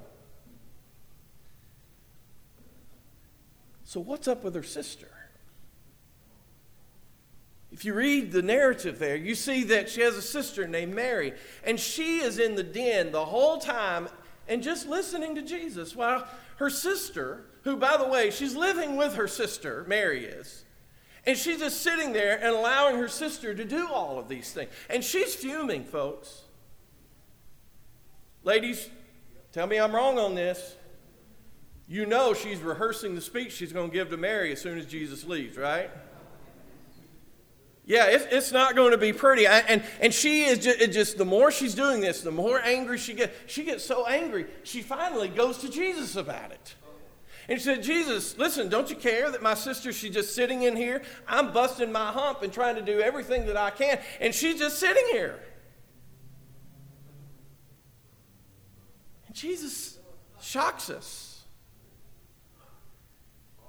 So, 3.84 4.00
what's 4.00 4.28
up 4.28 4.44
with 4.44 4.56
her 4.56 4.64
sister? 4.64 5.10
If 7.72 7.86
you 7.86 7.94
read 7.94 8.32
the 8.32 8.42
narrative 8.42 8.98
there, 8.98 9.16
you 9.16 9.36
see 9.36 9.64
that 9.66 9.90
she 9.90 10.02
has 10.02 10.16
a 10.16 10.22
sister 10.22 10.68
named 10.68 10.96
Mary, 10.96 11.34
and 11.64 11.80
she 11.80 12.20
is 12.20 12.40
in 12.40 12.56
the 12.56 12.64
den 12.64 13.12
the 13.12 13.26
whole 13.26 13.60
time 13.60 14.08
and 14.48 14.64
just 14.64 14.88
listening 14.88 15.36
to 15.36 15.42
Jesus 15.42 15.96
while 15.96 16.26
her 16.58 16.70
sister, 16.70 17.46
who, 17.64 17.76
by 17.76 17.98
the 17.98 18.08
way, 18.08 18.32
she's 18.32 18.56
living 18.56 18.96
with 18.96 19.16
her 19.16 19.28
sister, 19.28 19.86
Mary 19.88 20.26
is, 20.26 20.64
and 21.28 21.38
she's 21.38 21.60
just 21.60 21.82
sitting 21.84 22.14
there 22.14 22.38
and 22.38 22.56
allowing 22.56 22.96
her 22.96 23.08
sister 23.08 23.54
to 23.54 23.64
do 23.64 23.88
all 23.88 24.18
of 24.18 24.28
these 24.28 24.52
things. 24.52 24.72
And 24.90 25.04
she's 25.04 25.36
fuming, 25.36 25.84
folks. 25.84 26.42
Ladies, 28.44 28.90
tell 29.52 29.68
me 29.68 29.78
I'm 29.78 29.94
wrong 29.94 30.18
on 30.18 30.34
this 30.34 30.78
you 31.88 32.06
know 32.06 32.34
she's 32.34 32.60
rehearsing 32.60 33.16
the 33.16 33.22
speech 33.22 33.54
she's 33.54 33.72
going 33.72 33.90
to 33.90 33.94
give 33.94 34.10
to 34.10 34.18
Mary 34.18 34.52
as 34.52 34.62
soon 34.62 34.78
as 34.78 34.86
Jesus 34.86 35.24
leaves, 35.24 35.58
right? 35.58 35.90
Yeah, 37.86 38.08
it's, 38.08 38.26
it's 38.30 38.52
not 38.52 38.76
going 38.76 38.92
to 38.92 38.98
be 38.98 39.14
pretty. 39.14 39.48
I, 39.48 39.60
and, 39.60 39.82
and 40.02 40.14
she 40.14 40.44
is 40.44 40.60
just, 40.60 40.92
just, 40.92 41.18
the 41.18 41.24
more 41.24 41.52
she's 41.52 41.74
doing 41.74 42.02
this, 42.02 42.20
the 42.20 42.32
more 42.32 42.60
angry 42.60 42.98
she 42.98 43.14
gets. 43.14 43.34
She 43.50 43.64
gets 43.64 43.86
so 43.86 44.06
angry, 44.06 44.48
she 44.64 44.82
finally 44.82 45.30
goes 45.30 45.60
to 45.60 45.70
Jesus 45.70 46.18
about 46.18 46.52
it. 46.52 46.76
And 47.50 47.58
she 47.60 47.64
said, 47.64 47.82
Jesus, 47.82 48.38
listen, 48.38 48.68
don't 48.68 48.90
you 48.90 48.96
care 48.96 49.32
that 49.32 49.42
my 49.42 49.54
sister, 49.54 49.94
she's 49.94 50.14
just 50.14 50.36
sitting 50.36 50.64
in 50.64 50.76
here? 50.76 51.02
I'm 51.28 51.54
busting 51.54 51.92
my 51.92 52.12
hump 52.12 52.42
and 52.42 52.52
trying 52.52 52.76
to 52.76 52.82
do 52.82 53.00
everything 53.00 53.46
that 53.46 53.56
I 53.56 53.70
can, 53.70 54.00
and 54.20 54.36
she's 54.36 54.60
just 54.60 54.80
sitting 54.80 55.06
here. 55.12 55.40
And 59.28 59.36
Jesus 59.36 59.98
shocks 60.42 60.90
us. 60.90 61.46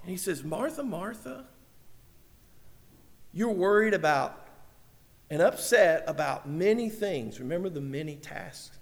And 0.02 0.11
he 0.11 0.16
says, 0.16 0.42
Martha, 0.42 0.82
Martha, 0.82 1.44
you're 3.32 3.52
worried 3.52 3.94
about 3.94 4.47
and 5.30 5.42
upset 5.42 6.02
about 6.06 6.49
many 6.49 6.88
things. 6.88 7.38
Remember 7.38 7.68
the 7.68 7.80
many 7.80 8.16
tasks? 8.16 8.76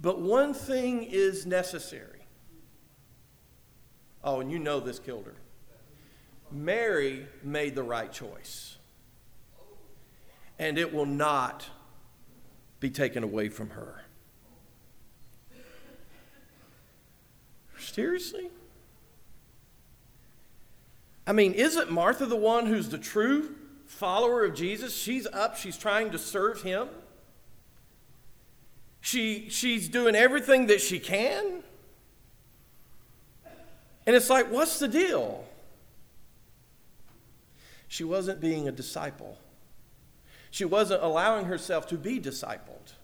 But 0.00 0.20
one 0.20 0.54
thing 0.54 1.02
is 1.02 1.44
necessary. 1.44 2.15
Oh, 4.26 4.40
and 4.40 4.50
you 4.50 4.58
know 4.58 4.80
this 4.80 4.98
killed 4.98 5.26
her. 5.26 5.36
Mary 6.50 7.26
made 7.44 7.76
the 7.76 7.82
right 7.84 8.12
choice. 8.12 8.76
And 10.58 10.78
it 10.78 10.92
will 10.92 11.06
not 11.06 11.66
be 12.80 12.90
taken 12.90 13.22
away 13.22 13.48
from 13.48 13.70
her. 13.70 14.02
Seriously? 17.78 18.50
I 21.26 21.32
mean, 21.32 21.52
isn't 21.52 21.90
Martha 21.90 22.26
the 22.26 22.36
one 22.36 22.66
who's 22.66 22.88
the 22.88 22.98
true 22.98 23.54
follower 23.86 24.44
of 24.44 24.54
Jesus? 24.54 24.94
She's 24.94 25.26
up, 25.28 25.56
she's 25.56 25.78
trying 25.78 26.10
to 26.10 26.18
serve 26.18 26.62
him. 26.62 26.88
She, 29.00 29.48
she's 29.50 29.88
doing 29.88 30.16
everything 30.16 30.66
that 30.66 30.80
she 30.80 30.98
can. 30.98 31.62
And 34.06 34.14
it's 34.14 34.30
like, 34.30 34.50
what's 34.50 34.78
the 34.78 34.88
deal? 34.88 35.44
She 37.88 38.04
wasn't 38.04 38.40
being 38.40 38.68
a 38.68 38.72
disciple. 38.72 39.38
She 40.50 40.64
wasn't 40.64 41.02
allowing 41.02 41.46
herself 41.46 41.86
to 41.88 41.96
be 41.96 42.20
discipled. 42.20 42.94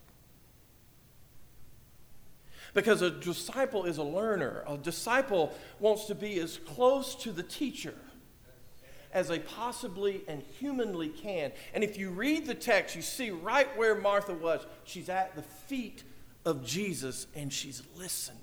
Because 2.75 3.03
a 3.03 3.11
disciple 3.11 3.85
is 3.85 3.99
a 3.99 4.03
learner. 4.03 4.65
A 4.67 4.77
disciple 4.77 5.53
wants 5.79 6.07
to 6.07 6.15
be 6.15 6.39
as 6.39 6.57
close 6.59 7.15
to 7.17 7.33
the 7.33 7.43
teacher 7.43 7.95
as 9.13 9.29
they 9.29 9.39
possibly 9.39 10.23
and 10.27 10.43
humanly 10.59 11.09
can. 11.09 11.53
And 11.75 11.85
if 11.85 11.99
you 11.99 12.11
read 12.11 12.47
the 12.47 12.55
text, 12.55 12.97
you 12.97 13.03
see 13.03 13.31
right 13.31 13.77
where 13.77 13.95
Martha 13.95 14.35
was. 14.35 14.65
She's 14.85 15.09
at 15.09 15.37
the 15.37 15.43
feet 15.43 16.03
of 16.47 16.65
Jesus 16.65 17.27
and 17.35 17.53
she's 17.53 17.83
listening. 17.97 18.42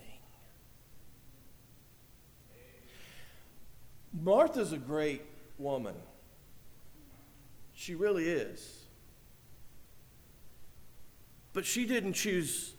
Martha's 4.13 4.73
a 4.73 4.77
great 4.77 5.21
woman. 5.57 5.95
She 7.73 7.95
really 7.95 8.27
is. 8.27 8.85
But 11.53 11.65
she 11.65 11.85
didn't 11.85 12.13
choose 12.13 12.73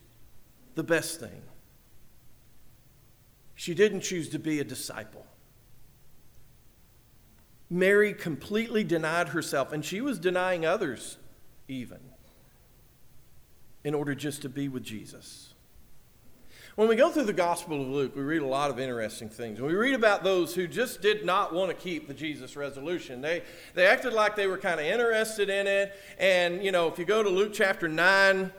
the 0.75 0.82
best 0.82 1.20
thing. 1.20 1.42
She 3.54 3.75
didn't 3.75 4.00
choose 4.00 4.30
to 4.30 4.38
be 4.38 4.60
a 4.60 4.64
disciple. 4.64 5.26
Mary 7.68 8.12
completely 8.12 8.82
denied 8.82 9.28
herself, 9.28 9.72
and 9.72 9.84
she 9.84 10.00
was 10.00 10.18
denying 10.18 10.66
others 10.66 11.18
even, 11.68 12.00
in 13.84 13.94
order 13.94 14.14
just 14.14 14.42
to 14.42 14.49
be 14.49 14.68
with 14.68 14.82
Jesus. 14.82 15.50
When 16.77 16.87
we 16.87 16.95
go 16.95 17.11
through 17.11 17.25
the 17.25 17.33
Gospel 17.33 17.83
of 17.83 17.89
Luke, 17.89 18.15
we 18.15 18.23
read 18.23 18.43
a 18.43 18.47
lot 18.47 18.71
of 18.71 18.79
interesting 18.79 19.29
things. 19.29 19.61
We 19.61 19.75
read 19.75 19.95
about 19.95 20.23
those 20.23 20.55
who 20.55 20.69
just 20.69 21.03
did 21.03 21.25
not 21.25 21.53
want 21.53 21.71
to 21.71 21.77
keep 21.77 22.07
the 22.07 22.15
Jesus 22.15 22.55
resolution. 22.55 23.21
They, 23.21 23.43
they 23.75 23.87
acted 23.87 24.12
like 24.12 24.37
they 24.37 24.47
were 24.47 24.57
kind 24.57 24.79
of 24.79 24.87
interested 24.87 25.50
in 25.50 25.67
it. 25.67 25.93
And, 26.19 26.65
you 26.65 26.71
know, 26.71 26.87
if 26.87 26.99
you 26.99 27.05
go 27.05 27.25
to 27.25 27.29
Luke 27.29 27.53
chapter 27.53 27.89
9, 27.89 28.53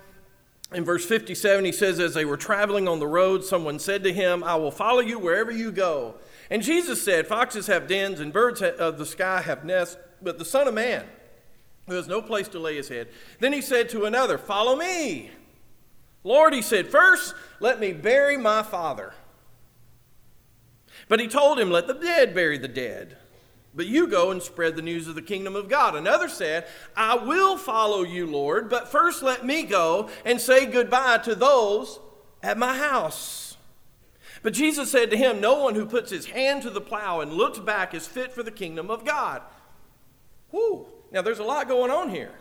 in 0.74 0.86
verse 0.86 1.06
57, 1.06 1.66
he 1.66 1.72
says, 1.72 2.00
As 2.00 2.14
they 2.14 2.26
were 2.26 2.38
traveling 2.38 2.88
on 2.88 3.00
the 3.00 3.08
road, 3.08 3.44
someone 3.44 3.80
said 3.80 4.04
to 4.04 4.14
him, 4.14 4.44
I 4.44 4.56
will 4.56 4.72
follow 4.72 5.00
you 5.00 5.18
wherever 5.18 5.52
you 5.52 5.72
go. 5.72 6.16
And 6.50 6.62
Jesus 6.62 7.02
said, 7.02 7.28
Foxes 7.28 7.68
have 7.68 7.88
dens 7.88 8.20
and 8.20 8.34
birds 8.34 8.62
of 8.62 8.98
the 8.98 9.06
sky 9.06 9.42
have 9.42 9.64
nests, 9.64 9.98
but 10.22 10.38
the 10.38 10.46
Son 10.46 10.68
of 10.68 10.74
Man, 10.74 11.06
who 11.88 11.96
has 11.96 12.08
no 12.08 12.22
place 12.22 12.48
to 12.50 12.60
lay 12.60 12.76
his 12.76 12.90
head. 12.90 13.08
Then 13.40 13.54
he 13.54 13.62
said 13.62 13.90
to 13.90 14.04
another, 14.04 14.38
Follow 14.38 14.76
me. 14.76 15.32
Lord, 16.24 16.54
he 16.54 16.62
said, 16.62 16.88
First, 16.88 17.34
let 17.60 17.80
me 17.80 17.94
bury 17.94 18.38
my 18.38 18.64
father. 18.64 19.14
But 21.08 21.20
he 21.20 21.28
told 21.28 21.60
him, 21.60 21.70
Let 21.72 21.88
the 21.88 21.94
dead 21.94 22.34
bury 22.34 22.58
the 22.58 22.68
dead. 22.68 23.18
But 23.74 23.88
you 23.88 24.08
go 24.08 24.32
and 24.32 24.42
spread 24.42 24.76
the 24.76 24.82
news 24.82 25.08
of 25.08 25.16
the 25.16 25.22
kingdom 25.22 25.56
of 25.56 25.70
God. 25.70 25.96
Another 25.96 26.28
said, 26.28 26.68
I 26.96 27.16
will 27.16 27.58
follow 27.58 28.04
you, 28.04 28.28
Lord, 28.28 28.70
but 28.70 28.92
first 28.92 29.24
let 29.24 29.46
me 29.46 29.64
go 29.64 30.10
and 30.26 30.42
say 30.42 30.66
goodbye 30.66 31.20
to 31.20 31.36
those 31.36 32.00
at 32.44 32.58
my 32.58 32.78
house. 32.78 33.56
But 34.44 34.54
Jesus 34.54 34.92
said 34.92 35.10
to 35.12 35.18
him, 35.18 35.40
No 35.40 35.62
one 35.62 35.76
who 35.76 35.86
puts 35.86 36.12
his 36.12 36.26
hand 36.26 36.64
to 36.64 36.70
the 36.70 36.82
plow 36.82 37.22
and 37.22 37.32
looks 37.32 37.60
back 37.60 37.94
is 37.94 38.08
fit 38.08 38.34
for 38.34 38.44
the 38.44 38.52
kingdom 38.52 38.90
of 38.90 39.06
God. 39.06 39.42
Whew. 40.50 40.88
Now, 41.12 41.22
there's 41.22 41.40
a 41.40 41.44
lot 41.44 41.68
going 41.68 41.92
on 41.92 42.10
here. 42.10 42.34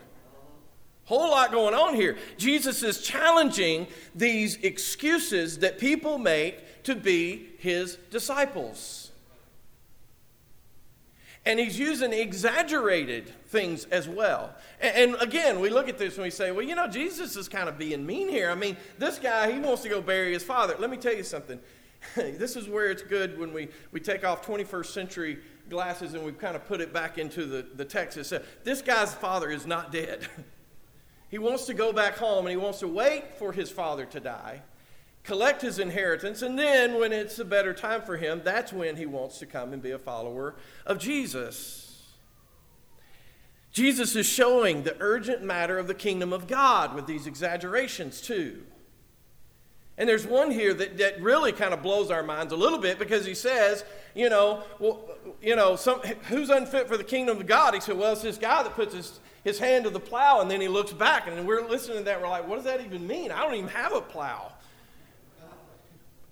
Whole 1.05 1.31
lot 1.31 1.51
going 1.51 1.73
on 1.73 1.95
here. 1.95 2.17
Jesus 2.37 2.83
is 2.83 3.01
challenging 3.01 3.87
these 4.15 4.55
excuses 4.57 5.59
that 5.59 5.79
people 5.79 6.17
make 6.17 6.83
to 6.83 6.95
be 6.95 7.49
his 7.57 7.97
disciples. 8.09 9.11
And 11.45 11.59
he's 11.59 11.79
using 11.79 12.13
exaggerated 12.13 13.33
things 13.47 13.85
as 13.85 14.07
well. 14.07 14.53
And, 14.79 15.15
again, 15.19 15.59
we 15.59 15.69
look 15.69 15.89
at 15.89 15.97
this 15.97 16.15
and 16.15 16.23
we 16.23 16.29
say, 16.29 16.51
well, 16.51 16.65
you 16.65 16.75
know, 16.75 16.87
Jesus 16.87 17.35
is 17.35 17.49
kind 17.49 17.67
of 17.67 17.79
being 17.79 18.05
mean 18.05 18.29
here. 18.29 18.51
I 18.51 18.55
mean, 18.55 18.77
this 18.99 19.17
guy, 19.17 19.51
he 19.51 19.59
wants 19.59 19.81
to 19.81 19.89
go 19.89 20.01
bury 20.01 20.33
his 20.33 20.43
father. 20.43 20.75
Let 20.77 20.91
me 20.91 20.97
tell 20.97 21.15
you 21.15 21.23
something 21.23 21.59
this 22.15 22.55
is 22.55 22.67
where 22.67 22.89
it's 22.89 23.03
good 23.03 23.39
when 23.39 23.53
we, 23.53 23.69
we 23.91 23.99
take 23.99 24.23
off 24.23 24.45
21st 24.45 24.85
century 24.87 25.39
glasses 25.69 26.13
and 26.13 26.23
we 26.23 26.31
kind 26.31 26.55
of 26.55 26.65
put 26.67 26.81
it 26.81 26.93
back 26.93 27.17
into 27.17 27.45
the, 27.45 27.65
the 27.75 27.85
text. 27.85 28.17
It 28.17 28.25
says, 28.25 28.43
This 28.63 28.81
guy's 28.81 29.13
father 29.13 29.49
is 29.49 29.65
not 29.65 29.91
dead. 29.91 30.27
he 31.31 31.39
wants 31.39 31.65
to 31.65 31.73
go 31.73 31.91
back 31.91 32.17
home 32.17 32.45
and 32.45 32.51
he 32.51 32.57
wants 32.57 32.79
to 32.79 32.87
wait 32.87 33.39
for 33.39 33.53
his 33.53 33.71
father 33.71 34.05
to 34.05 34.19
die, 34.19 34.61
collect 35.23 35.61
his 35.61 35.79
inheritance, 35.79 36.41
and 36.41 36.59
then 36.59 36.99
when 36.99 37.13
it's 37.13 37.39
a 37.39 37.45
better 37.45 37.73
time 37.73 38.01
for 38.01 38.17
him, 38.17 38.41
that's 38.43 38.73
when 38.73 38.97
he 38.97 39.05
wants 39.05 39.39
to 39.39 39.45
come 39.45 39.71
and 39.71 39.81
be 39.81 39.91
a 39.91 39.97
follower 39.97 40.55
of 40.85 40.99
Jesus. 40.99 41.87
Jesus 43.71 44.15
is 44.17 44.25
showing 44.25 44.83
the 44.83 44.97
urgent 44.99 45.41
matter 45.41 45.79
of 45.79 45.87
the 45.87 45.93
kingdom 45.93 46.33
of 46.33 46.47
God 46.47 46.93
with 46.93 47.07
these 47.07 47.25
exaggerations, 47.25 48.19
too. 48.19 48.63
And 49.97 50.09
there's 50.09 50.27
one 50.27 50.51
here 50.51 50.73
that, 50.73 50.97
that 50.97 51.21
really 51.21 51.53
kind 51.53 51.73
of 51.73 51.81
blows 51.81 52.11
our 52.11 52.23
minds 52.23 52.51
a 52.51 52.55
little 52.57 52.79
bit 52.79 52.99
because 52.99 53.25
he 53.25 53.35
says, 53.35 53.85
you 54.13 54.29
know, 54.29 54.63
well, 54.79 55.07
you 55.41 55.55
know, 55.55 55.77
some, 55.77 56.01
who's 56.27 56.49
unfit 56.49 56.89
for 56.89 56.97
the 56.97 57.03
kingdom 57.03 57.37
of 57.37 57.47
God? 57.47 57.73
He 57.73 57.79
said, 57.79 57.97
well, 57.97 58.11
it's 58.11 58.21
this 58.21 58.37
guy 58.37 58.63
that 58.63 58.73
puts 58.75 58.93
his, 58.93 59.19
his 59.43 59.59
hand 59.59 59.85
to 59.85 59.89
the 59.89 59.99
plow 59.99 60.41
and 60.41 60.49
then 60.49 60.61
he 60.61 60.67
looks 60.67 60.93
back. 60.93 61.27
And 61.27 61.47
we're 61.47 61.67
listening 61.67 61.99
to 61.99 62.03
that, 62.03 62.21
we're 62.21 62.29
like, 62.29 62.47
what 62.47 62.55
does 62.55 62.65
that 62.65 62.81
even 62.81 63.05
mean? 63.05 63.31
I 63.31 63.41
don't 63.41 63.55
even 63.55 63.69
have 63.69 63.93
a 63.93 64.01
plow. 64.01 64.51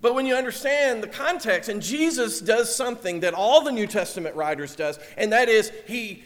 But 0.01 0.15
when 0.15 0.25
you 0.25 0.35
understand 0.35 1.03
the 1.03 1.07
context, 1.07 1.69
and 1.69 1.81
Jesus 1.81 2.39
does 2.39 2.73
something 2.73 3.19
that 3.19 3.33
all 3.33 3.61
the 3.61 3.71
New 3.71 3.87
Testament 3.87 4.35
writers 4.35 4.75
does, 4.75 4.97
and 5.17 5.33
that 5.33 5.49
is 5.49 5.71
he 5.87 6.23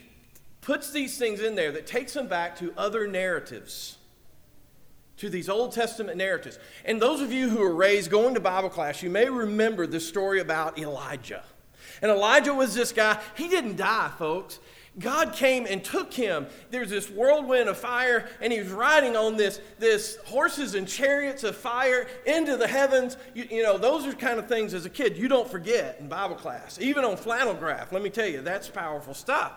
puts 0.60 0.92
these 0.92 1.18
things 1.18 1.40
in 1.40 1.56
there 1.56 1.72
that 1.72 1.86
takes 1.86 2.12
them 2.12 2.28
back 2.28 2.56
to 2.58 2.72
other 2.76 3.08
narratives 3.08 3.98
to 5.16 5.28
these 5.28 5.48
Old 5.48 5.72
Testament 5.72 6.16
narratives. 6.16 6.58
And 6.84 7.00
those 7.00 7.20
of 7.20 7.32
you 7.32 7.48
who 7.48 7.62
are 7.62 7.74
raised 7.74 8.10
going 8.10 8.34
to 8.34 8.40
Bible 8.40 8.70
class, 8.70 9.02
you 9.02 9.10
may 9.10 9.28
remember 9.28 9.86
the 9.86 10.00
story 10.00 10.40
about 10.40 10.78
Elijah. 10.78 11.42
And 12.02 12.10
Elijah 12.10 12.54
was 12.54 12.74
this 12.74 12.92
guy, 12.92 13.20
he 13.36 13.48
didn't 13.48 13.76
die, 13.76 14.10
folks. 14.18 14.58
God 14.98 15.32
came 15.32 15.66
and 15.68 15.82
took 15.82 16.12
him. 16.12 16.46
There's 16.70 16.90
this 16.90 17.10
whirlwind 17.10 17.68
of 17.68 17.76
fire, 17.76 18.28
and 18.40 18.52
he 18.52 18.60
was 18.60 18.68
riding 18.68 19.16
on 19.16 19.36
this, 19.36 19.60
this 19.78 20.16
horses 20.26 20.74
and 20.74 20.86
chariots 20.86 21.42
of 21.42 21.56
fire 21.56 22.06
into 22.26 22.56
the 22.56 22.68
heavens. 22.68 23.16
You, 23.34 23.46
you 23.50 23.62
know, 23.62 23.76
those 23.76 24.06
are 24.06 24.12
kind 24.12 24.38
of 24.38 24.46
things 24.46 24.72
as 24.72 24.86
a 24.86 24.90
kid 24.90 25.16
you 25.16 25.26
don't 25.26 25.50
forget 25.50 25.98
in 25.98 26.08
Bible 26.08 26.36
class. 26.36 26.78
Even 26.80 27.04
on 27.04 27.16
flannel 27.16 27.54
graph, 27.54 27.92
let 27.92 28.02
me 28.02 28.10
tell 28.10 28.28
you, 28.28 28.40
that's 28.40 28.68
powerful 28.68 29.14
stuff. 29.14 29.52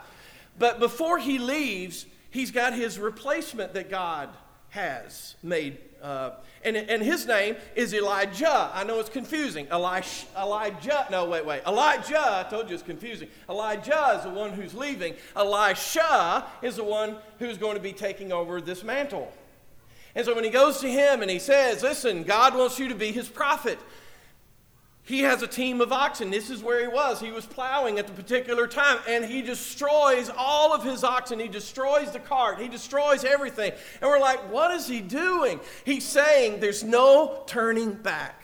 But 0.58 0.80
before 0.80 1.20
he 1.20 1.38
leaves, 1.38 2.08
he's 2.32 2.50
got 2.50 2.74
his 2.74 2.98
replacement 2.98 3.74
that 3.74 3.92
God 3.92 4.30
has 4.70 5.36
made. 5.44 5.78
Uh, 6.02 6.32
and, 6.64 6.76
and 6.76 7.02
his 7.02 7.26
name 7.26 7.56
is 7.76 7.94
Elisha. 7.94 8.72
I 8.74 8.84
know 8.84 9.00
it's 9.00 9.10
confusing. 9.10 9.68
Elijah, 9.72 10.26
Elijah, 10.38 11.08
no, 11.10 11.26
wait, 11.26 11.46
wait. 11.46 11.62
Elijah, 11.66 12.46
I 12.46 12.50
told 12.50 12.70
you 12.70 12.76
it's 12.76 12.84
confusing. 12.84 13.30
Elijah 13.50 14.16
is 14.18 14.24
the 14.24 14.30
one 14.30 14.52
who's 14.52 14.74
leaving. 14.74 15.16
Elisha 15.36 16.46
is 16.62 16.76
the 16.76 16.84
one 16.84 17.18
who's 17.40 17.58
going 17.58 17.76
to 17.76 17.82
be 17.82 17.94
taking 17.94 18.32
over 18.32 18.60
this 18.62 18.84
mantle. 18.84 19.32
And 20.16 20.26
so 20.26 20.34
when 20.34 20.44
he 20.44 20.50
goes 20.50 20.80
to 20.80 20.90
him 20.90 21.22
and 21.22 21.30
he 21.30 21.40
says, 21.40 21.84
Listen, 21.84 22.24
God 22.24 22.56
wants 22.56 22.80
you 22.80 22.88
to 22.90 22.96
be 22.96 23.12
his 23.12 23.30
prophet. 23.30 23.78
He 25.08 25.22
has 25.22 25.42
a 25.42 25.48
team 25.48 25.80
of 25.80 25.94
oxen. 25.94 26.32
This 26.32 26.50
is 26.50 26.62
where 26.62 26.82
he 26.82 26.88
was. 26.90 27.22
He 27.22 27.32
was 27.32 27.46
plowing 27.46 27.98
at 27.98 28.08
the 28.08 28.14
particular 28.14 28.68
time, 28.68 28.98
and 29.08 29.24
he 29.24 29.42
destroys 29.42 30.30
all 30.36 30.74
of 30.74 30.84
his 30.84 31.06
oxen. 31.06 31.40
He 31.40 31.48
destroys 31.48 32.12
the 32.12 32.20
cart. 32.20 32.60
He 32.60 32.68
destroys 32.68 33.24
everything. 33.24 33.72
And 34.02 34.12
we're 34.12 34.20
like, 34.20 34.52
what 34.52 34.72
is 34.72 34.86
he 34.86 35.00
doing? 35.00 35.62
He's 35.86 36.04
saying 36.04 36.60
there's 36.60 36.84
no 36.84 37.42
turning 37.48 37.94
back. 37.94 38.44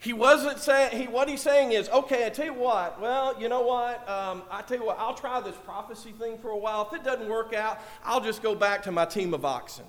He 0.00 0.12
wasn't 0.12 0.58
saying, 0.58 1.00
he, 1.00 1.06
what 1.06 1.28
he's 1.28 1.40
saying 1.40 1.70
is, 1.70 1.88
okay, 1.90 2.26
I 2.26 2.30
tell 2.30 2.46
you 2.46 2.54
what, 2.54 3.00
well, 3.00 3.40
you 3.40 3.48
know 3.48 3.62
what, 3.62 4.08
um, 4.08 4.42
I 4.50 4.62
tell 4.62 4.78
you 4.78 4.86
what, 4.86 4.98
I'll 4.98 5.14
try 5.14 5.40
this 5.40 5.56
prophecy 5.64 6.10
thing 6.10 6.36
for 6.38 6.50
a 6.50 6.56
while. 6.56 6.88
If 6.90 7.00
it 7.00 7.04
doesn't 7.04 7.28
work 7.28 7.54
out, 7.54 7.80
I'll 8.04 8.20
just 8.20 8.42
go 8.42 8.56
back 8.56 8.82
to 8.84 8.92
my 8.92 9.04
team 9.04 9.34
of 9.34 9.44
oxen. 9.44 9.84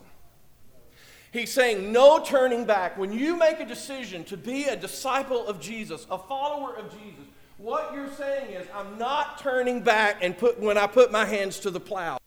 He's 1.37 1.53
saying, 1.53 1.91
no 1.91 2.19
turning 2.19 2.65
back. 2.65 2.97
When 2.97 3.13
you 3.13 3.37
make 3.37 3.59
a 3.59 3.65
decision 3.65 4.23
to 4.23 4.35
be 4.35 4.63
a 4.63 4.75
disciple 4.75 5.45
of 5.45 5.59
Jesus, 5.59 6.07
a 6.09 6.17
follower 6.17 6.75
of 6.75 6.91
Jesus, 6.91 7.25
what 7.59 7.93
you're 7.93 8.11
saying 8.11 8.53
is, 8.53 8.65
I'm 8.73 8.97
not 8.97 9.37
turning 9.37 9.81
back 9.81 10.17
and 10.21 10.35
put, 10.35 10.59
when 10.59 10.79
I 10.79 10.87
put 10.87 11.11
my 11.11 11.25
hands 11.25 11.59
to 11.59 11.69
the 11.69 11.79
plow. 11.79 12.17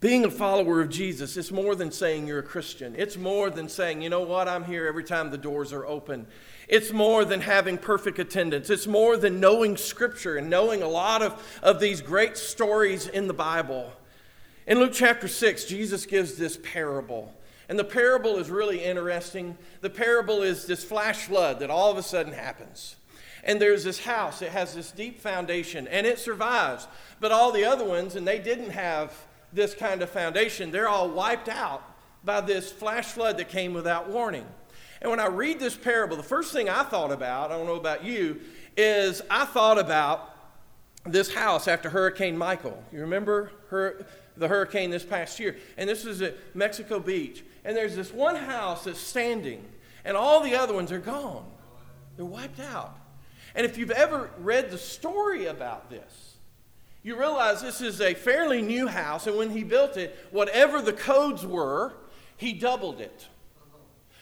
Being 0.00 0.24
a 0.24 0.30
follower 0.30 0.80
of 0.80 0.88
Jesus 0.88 1.36
is 1.36 1.52
more 1.52 1.74
than 1.74 1.92
saying 1.92 2.26
you're 2.26 2.38
a 2.38 2.42
Christian. 2.42 2.94
It's 2.96 3.18
more 3.18 3.50
than 3.50 3.68
saying, 3.68 4.00
you 4.00 4.08
know 4.08 4.22
what, 4.22 4.48
I'm 4.48 4.64
here 4.64 4.86
every 4.86 5.04
time 5.04 5.30
the 5.30 5.36
doors 5.36 5.74
are 5.74 5.84
open. 5.84 6.26
It's 6.70 6.92
more 6.92 7.24
than 7.24 7.40
having 7.40 7.78
perfect 7.78 8.20
attendance. 8.20 8.70
It's 8.70 8.86
more 8.86 9.16
than 9.16 9.40
knowing 9.40 9.76
Scripture 9.76 10.36
and 10.36 10.48
knowing 10.48 10.84
a 10.84 10.88
lot 10.88 11.20
of, 11.20 11.58
of 11.64 11.80
these 11.80 12.00
great 12.00 12.36
stories 12.36 13.08
in 13.08 13.26
the 13.26 13.34
Bible. 13.34 13.92
In 14.68 14.78
Luke 14.78 14.92
chapter 14.94 15.26
6, 15.26 15.64
Jesus 15.64 16.06
gives 16.06 16.36
this 16.36 16.56
parable. 16.62 17.34
And 17.68 17.76
the 17.76 17.82
parable 17.82 18.36
is 18.36 18.50
really 18.50 18.84
interesting. 18.84 19.58
The 19.80 19.90
parable 19.90 20.42
is 20.42 20.64
this 20.64 20.84
flash 20.84 21.24
flood 21.24 21.58
that 21.58 21.70
all 21.70 21.90
of 21.90 21.98
a 21.98 22.04
sudden 22.04 22.32
happens. 22.32 22.94
And 23.42 23.60
there's 23.60 23.82
this 23.82 23.98
house, 23.98 24.40
it 24.40 24.52
has 24.52 24.72
this 24.72 24.92
deep 24.92 25.18
foundation, 25.18 25.88
and 25.88 26.06
it 26.06 26.20
survives. 26.20 26.86
But 27.18 27.32
all 27.32 27.50
the 27.50 27.64
other 27.64 27.84
ones, 27.84 28.14
and 28.14 28.28
they 28.28 28.38
didn't 28.38 28.70
have 28.70 29.12
this 29.52 29.74
kind 29.74 30.02
of 30.02 30.10
foundation, 30.10 30.70
they're 30.70 30.88
all 30.88 31.08
wiped 31.08 31.48
out 31.48 31.82
by 32.24 32.42
this 32.42 32.70
flash 32.70 33.06
flood 33.06 33.38
that 33.38 33.48
came 33.48 33.74
without 33.74 34.08
warning. 34.08 34.46
And 35.00 35.10
when 35.10 35.20
I 35.20 35.26
read 35.28 35.58
this 35.58 35.76
parable, 35.76 36.16
the 36.16 36.22
first 36.22 36.52
thing 36.52 36.68
I 36.68 36.82
thought 36.82 37.10
about, 37.10 37.50
I 37.50 37.56
don't 37.56 37.66
know 37.66 37.76
about 37.76 38.04
you, 38.04 38.40
is 38.76 39.22
I 39.30 39.46
thought 39.46 39.78
about 39.78 40.36
this 41.06 41.32
house 41.32 41.68
after 41.68 41.88
Hurricane 41.88 42.36
Michael. 42.36 42.82
You 42.92 43.00
remember 43.00 43.50
her, 43.68 44.04
the 44.36 44.48
hurricane 44.48 44.90
this 44.90 45.04
past 45.04 45.40
year? 45.40 45.56
And 45.78 45.88
this 45.88 46.04
is 46.04 46.20
at 46.20 46.36
Mexico 46.54 47.00
Beach. 47.00 47.42
And 47.64 47.76
there's 47.76 47.96
this 47.96 48.12
one 48.12 48.36
house 48.36 48.84
that's 48.84 49.00
standing, 49.00 49.64
and 50.04 50.16
all 50.16 50.42
the 50.42 50.54
other 50.54 50.74
ones 50.74 50.92
are 50.92 50.98
gone. 50.98 51.46
They're 52.16 52.26
wiped 52.26 52.60
out. 52.60 52.96
And 53.54 53.64
if 53.66 53.78
you've 53.78 53.90
ever 53.90 54.30
read 54.38 54.70
the 54.70 54.78
story 54.78 55.46
about 55.46 55.90
this, 55.90 56.36
you 57.02 57.18
realize 57.18 57.62
this 57.62 57.80
is 57.80 58.02
a 58.02 58.12
fairly 58.12 58.60
new 58.60 58.86
house, 58.86 59.26
and 59.26 59.36
when 59.36 59.50
he 59.50 59.64
built 59.64 59.96
it, 59.96 60.16
whatever 60.30 60.82
the 60.82 60.92
codes 60.92 61.46
were, 61.46 61.94
he 62.36 62.52
doubled 62.52 63.00
it 63.00 63.26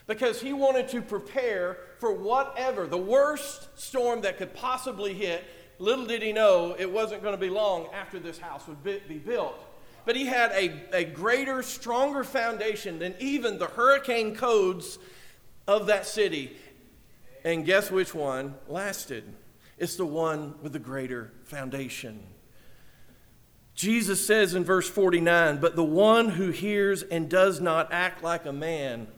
because 0.08 0.40
he 0.40 0.54
wanted 0.54 0.88
to 0.88 1.02
prepare 1.02 1.76
for 2.00 2.12
whatever, 2.12 2.86
the 2.86 2.98
worst 2.98 3.68
storm 3.78 4.22
that 4.22 4.38
could 4.38 4.54
possibly 4.54 5.14
hit. 5.14 5.44
Little 5.78 6.06
did 6.06 6.22
he 6.22 6.32
know 6.32 6.74
it 6.76 6.90
wasn't 6.90 7.22
going 7.22 7.34
to 7.34 7.40
be 7.40 7.50
long 7.50 7.88
after 7.94 8.18
this 8.18 8.38
house 8.38 8.66
would 8.66 8.82
be 8.82 9.18
built. 9.18 9.54
But 10.06 10.16
he 10.16 10.24
had 10.24 10.50
a, 10.52 10.96
a 10.96 11.04
greater, 11.04 11.62
stronger 11.62 12.24
foundation 12.24 12.98
than 12.98 13.14
even 13.20 13.58
the 13.58 13.66
hurricane 13.66 14.34
codes 14.34 14.98
of 15.68 15.86
that 15.86 16.06
city. 16.06 16.56
And 17.44 17.66
guess 17.66 17.90
which 17.90 18.14
one 18.14 18.54
lasted? 18.66 19.24
It's 19.76 19.96
the 19.96 20.06
one 20.06 20.54
with 20.62 20.72
the 20.72 20.78
greater 20.78 21.32
foundation. 21.44 22.26
Jesus 23.74 24.26
says 24.26 24.54
in 24.54 24.64
verse 24.64 24.88
49 24.88 25.58
But 25.58 25.76
the 25.76 25.84
one 25.84 26.30
who 26.30 26.50
hears 26.50 27.02
and 27.02 27.28
does 27.28 27.60
not 27.60 27.92
act 27.92 28.24
like 28.24 28.46
a 28.46 28.52
man 28.52 29.08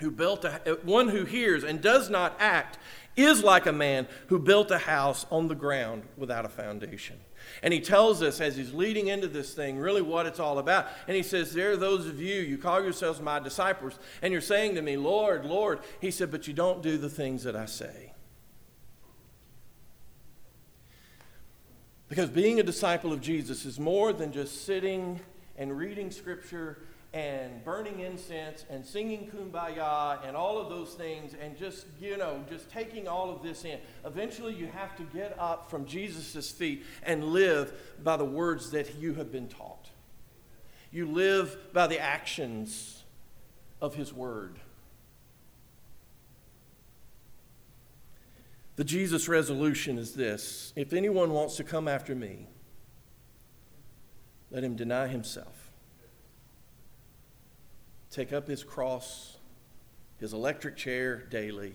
who 0.00 0.10
built 0.10 0.44
a, 0.44 0.72
uh, 0.72 0.76
one 0.82 1.08
who 1.08 1.24
hears 1.24 1.64
and 1.64 1.80
does 1.80 2.10
not 2.10 2.36
act 2.38 2.78
is 3.16 3.44
like 3.44 3.66
a 3.66 3.72
man 3.72 4.08
who 4.26 4.38
built 4.38 4.70
a 4.70 4.78
house 4.78 5.24
on 5.30 5.48
the 5.48 5.54
ground 5.54 6.02
without 6.16 6.44
a 6.44 6.48
foundation. 6.48 7.16
And 7.62 7.72
he 7.72 7.80
tells 7.80 8.22
us 8.22 8.40
as 8.40 8.56
he's 8.56 8.72
leading 8.72 9.08
into 9.08 9.28
this 9.28 9.54
thing 9.54 9.78
really 9.78 10.02
what 10.02 10.26
it's 10.26 10.40
all 10.40 10.58
about. 10.58 10.86
And 11.06 11.16
he 11.16 11.22
says, 11.22 11.52
There 11.52 11.72
are 11.72 11.76
those 11.76 12.06
of 12.06 12.20
you, 12.20 12.40
you 12.40 12.58
call 12.58 12.82
yourselves 12.82 13.20
my 13.20 13.38
disciples, 13.38 13.98
and 14.22 14.32
you're 14.32 14.40
saying 14.40 14.74
to 14.74 14.82
me, 14.82 14.96
Lord, 14.96 15.44
Lord. 15.44 15.80
He 16.00 16.10
said, 16.10 16.30
But 16.30 16.48
you 16.48 16.54
don't 16.54 16.82
do 16.82 16.98
the 16.98 17.10
things 17.10 17.44
that 17.44 17.54
I 17.54 17.66
say. 17.66 18.12
Because 22.08 22.28
being 22.28 22.60
a 22.60 22.62
disciple 22.62 23.12
of 23.12 23.20
Jesus 23.20 23.64
is 23.64 23.78
more 23.78 24.12
than 24.12 24.32
just 24.32 24.64
sitting 24.64 25.20
and 25.56 25.76
reading 25.76 26.10
scripture 26.10 26.78
and 27.14 27.64
burning 27.64 28.00
incense 28.00 28.66
and 28.68 28.84
singing 28.84 29.30
kumbaya 29.30 30.18
and 30.26 30.36
all 30.36 30.58
of 30.58 30.68
those 30.68 30.94
things 30.94 31.32
and 31.40 31.56
just, 31.56 31.86
you 32.00 32.16
know, 32.16 32.44
just 32.50 32.68
taking 32.68 33.06
all 33.06 33.30
of 33.30 33.40
this 33.40 33.64
in. 33.64 33.78
Eventually, 34.04 34.52
you 34.52 34.66
have 34.66 34.96
to 34.96 35.04
get 35.04 35.34
up 35.38 35.70
from 35.70 35.86
Jesus' 35.86 36.50
feet 36.50 36.84
and 37.04 37.24
live 37.24 37.72
by 38.02 38.16
the 38.16 38.24
words 38.24 38.72
that 38.72 38.96
you 38.96 39.14
have 39.14 39.30
been 39.30 39.48
taught. 39.48 39.88
You 40.90 41.06
live 41.06 41.56
by 41.72 41.86
the 41.86 42.00
actions 42.00 43.04
of 43.80 43.94
His 43.94 44.12
Word. 44.12 44.58
The 48.76 48.84
Jesus 48.84 49.28
resolution 49.28 49.98
is 49.98 50.14
this 50.14 50.72
if 50.74 50.92
anyone 50.92 51.30
wants 51.30 51.56
to 51.56 51.64
come 51.64 51.86
after 51.86 52.14
me, 52.14 52.48
let 54.50 54.64
him 54.64 54.74
deny 54.76 55.06
himself, 55.06 55.63
take 58.14 58.32
up 58.32 58.46
his 58.46 58.62
cross, 58.62 59.38
his 60.18 60.32
electric 60.32 60.76
chair 60.76 61.16
daily, 61.16 61.74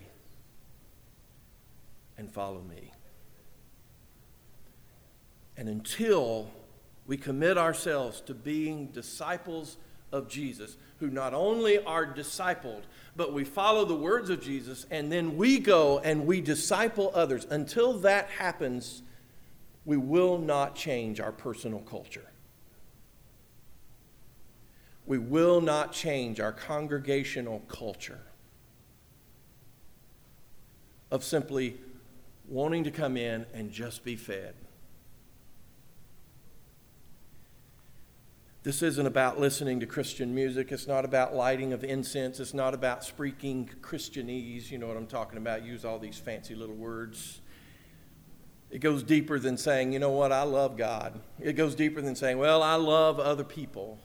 and 2.16 2.32
follow 2.32 2.62
me. 2.62 2.92
And 5.58 5.68
until 5.68 6.50
we 7.06 7.18
commit 7.18 7.58
ourselves 7.58 8.22
to 8.22 8.32
being 8.32 8.86
disciples 8.86 9.76
of 10.12 10.28
Jesus, 10.28 10.78
who 10.98 11.10
not 11.10 11.34
only 11.34 11.78
are 11.84 12.06
discipled, 12.06 12.82
but 13.16 13.34
we 13.34 13.44
follow 13.44 13.84
the 13.84 13.94
words 13.94 14.30
of 14.30 14.42
Jesus, 14.42 14.86
and 14.90 15.12
then 15.12 15.36
we 15.36 15.58
go 15.58 15.98
and 15.98 16.26
we 16.26 16.40
disciple 16.40 17.10
others. 17.14 17.46
Until 17.50 17.92
that 17.98 18.28
happens, 18.30 19.02
we 19.84 19.98
will 19.98 20.38
not 20.38 20.74
change 20.74 21.20
our 21.20 21.32
personal 21.32 21.80
culture. 21.80 22.30
We 25.10 25.18
will 25.18 25.60
not 25.60 25.90
change 25.90 26.38
our 26.38 26.52
congregational 26.52 27.64
culture 27.66 28.20
of 31.10 31.24
simply 31.24 31.80
wanting 32.46 32.84
to 32.84 32.92
come 32.92 33.16
in 33.16 33.44
and 33.52 33.72
just 33.72 34.04
be 34.04 34.14
fed. 34.14 34.54
This 38.62 38.82
isn't 38.82 39.04
about 39.04 39.40
listening 39.40 39.80
to 39.80 39.86
Christian 39.86 40.32
music. 40.32 40.70
It's 40.70 40.86
not 40.86 41.04
about 41.04 41.34
lighting 41.34 41.72
of 41.72 41.82
incense. 41.82 42.38
It's 42.38 42.54
not 42.54 42.72
about 42.72 43.02
speaking 43.02 43.68
Christianese. 43.80 44.70
You 44.70 44.78
know 44.78 44.86
what 44.86 44.96
I'm 44.96 45.08
talking 45.08 45.38
about. 45.38 45.64
Use 45.64 45.84
all 45.84 45.98
these 45.98 46.18
fancy 46.18 46.54
little 46.54 46.76
words. 46.76 47.40
It 48.70 48.78
goes 48.78 49.02
deeper 49.02 49.40
than 49.40 49.56
saying, 49.56 49.92
you 49.92 49.98
know 49.98 50.12
what, 50.12 50.30
I 50.30 50.44
love 50.44 50.76
God. 50.76 51.18
It 51.40 51.54
goes 51.54 51.74
deeper 51.74 52.00
than 52.00 52.14
saying, 52.14 52.38
well, 52.38 52.62
I 52.62 52.76
love 52.76 53.18
other 53.18 53.42
people. 53.42 53.98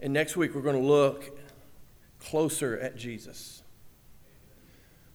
And 0.00 0.12
next 0.12 0.36
week, 0.36 0.54
we're 0.54 0.62
going 0.62 0.80
to 0.80 0.86
look 0.86 1.38
closer 2.20 2.78
at 2.78 2.96
Jesus. 2.96 3.62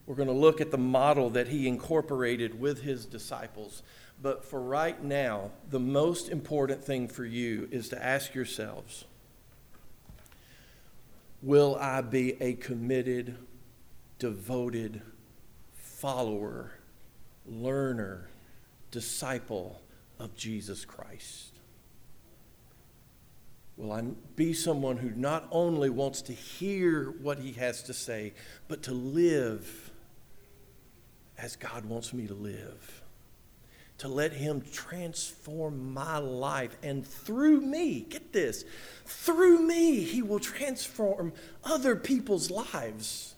We're 0.05 0.15
going 0.15 0.27
to 0.27 0.33
look 0.33 0.59
at 0.59 0.71
the 0.71 0.77
model 0.77 1.29
that 1.31 1.47
he 1.47 1.67
incorporated 1.67 2.59
with 2.59 2.81
his 2.81 3.05
disciples. 3.05 3.83
But 4.21 4.43
for 4.43 4.61
right 4.61 5.01
now, 5.01 5.51
the 5.69 5.79
most 5.79 6.29
important 6.29 6.83
thing 6.83 7.07
for 7.07 7.25
you 7.25 7.67
is 7.71 7.89
to 7.89 8.03
ask 8.03 8.33
yourselves 8.33 9.05
Will 11.41 11.75
I 11.75 11.99
be 12.01 12.41
a 12.41 12.53
committed, 12.53 13.35
devoted 14.17 15.01
follower, 15.73 16.71
learner, 17.45 18.29
disciple 18.91 19.81
of 20.19 20.35
Jesus 20.35 20.85
Christ? 20.85 21.52
Will 23.77 23.91
I 23.91 24.01
be 24.35 24.53
someone 24.53 24.97
who 24.97 25.09
not 25.11 25.47
only 25.51 25.89
wants 25.89 26.21
to 26.23 26.33
hear 26.33 27.15
what 27.21 27.39
he 27.39 27.53
has 27.53 27.83
to 27.83 27.93
say, 27.93 28.33
but 28.67 28.83
to 28.83 28.91
live 28.91 29.91
as 31.37 31.55
God 31.55 31.85
wants 31.85 32.13
me 32.13 32.27
to 32.27 32.33
live? 32.33 33.03
to 34.03 34.09
let 34.09 34.33
Him 34.33 34.61
transform 34.71 35.93
my 35.93 36.17
life. 36.17 36.75
And 36.83 37.07
through 37.07 37.61
me, 37.61 38.01
get 38.01 38.33
this, 38.33 38.65
through 39.05 39.59
me, 39.59 40.03
He 40.03 40.21
will 40.21 40.41
transform 40.41 41.31
other 41.63 41.95
people's 41.95 42.51
lives. 42.51 43.35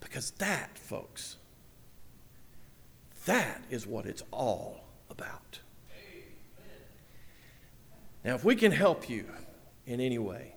Because 0.00 0.32
that, 0.32 0.76
folks, 0.76 1.36
that 3.26 3.62
is 3.70 3.86
what 3.86 4.04
it's 4.04 4.24
all 4.32 4.84
about. 5.08 5.60
Now, 8.24 8.34
if 8.34 8.44
we 8.44 8.54
can 8.54 8.72
help 8.72 9.10
you 9.10 9.26
in 9.86 10.00
any 10.00 10.18
way, 10.18 10.54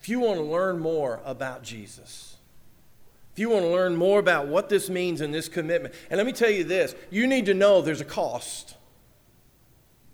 if 0.00 0.08
you 0.08 0.20
want 0.20 0.38
to 0.38 0.44
learn 0.44 0.78
more 0.78 1.20
about 1.24 1.62
Jesus, 1.62 2.36
if 3.32 3.38
you 3.38 3.50
want 3.50 3.64
to 3.64 3.70
learn 3.70 3.96
more 3.96 4.18
about 4.18 4.46
what 4.48 4.68
this 4.68 4.88
means 4.88 5.20
in 5.20 5.32
this 5.32 5.48
commitment, 5.48 5.94
and 6.10 6.18
let 6.18 6.26
me 6.26 6.32
tell 6.32 6.50
you 6.50 6.64
this 6.64 6.94
you 7.10 7.26
need 7.26 7.46
to 7.46 7.54
know 7.54 7.82
there's 7.82 8.00
a 8.00 8.04
cost. 8.04 8.76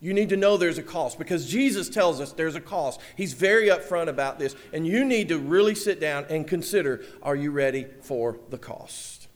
You 0.01 0.13
need 0.13 0.29
to 0.31 0.37
know 0.37 0.59
there's 0.59 0.77
a 0.77 0.83
cost 0.83 1.19
because 1.19 1.47
Jesus 1.47 1.89
tells 1.89 2.21
us 2.21 2.33
there's 2.33 2.57
a 2.57 2.61
cost. 2.61 3.01
He's 3.17 3.33
very 3.33 3.69
upfront 3.69 4.09
about 4.09 4.39
this, 4.39 4.55
and 4.73 4.87
you 4.87 5.03
need 5.05 5.29
to 5.29 5.39
really 5.39 5.75
sit 5.75 6.01
down 6.01 6.27
and 6.29 6.47
consider 6.47 7.03
are 7.23 7.37
you 7.37 7.51
ready 7.51 7.87
for 8.03 8.39
the 8.51 8.59
cost? 8.59 9.29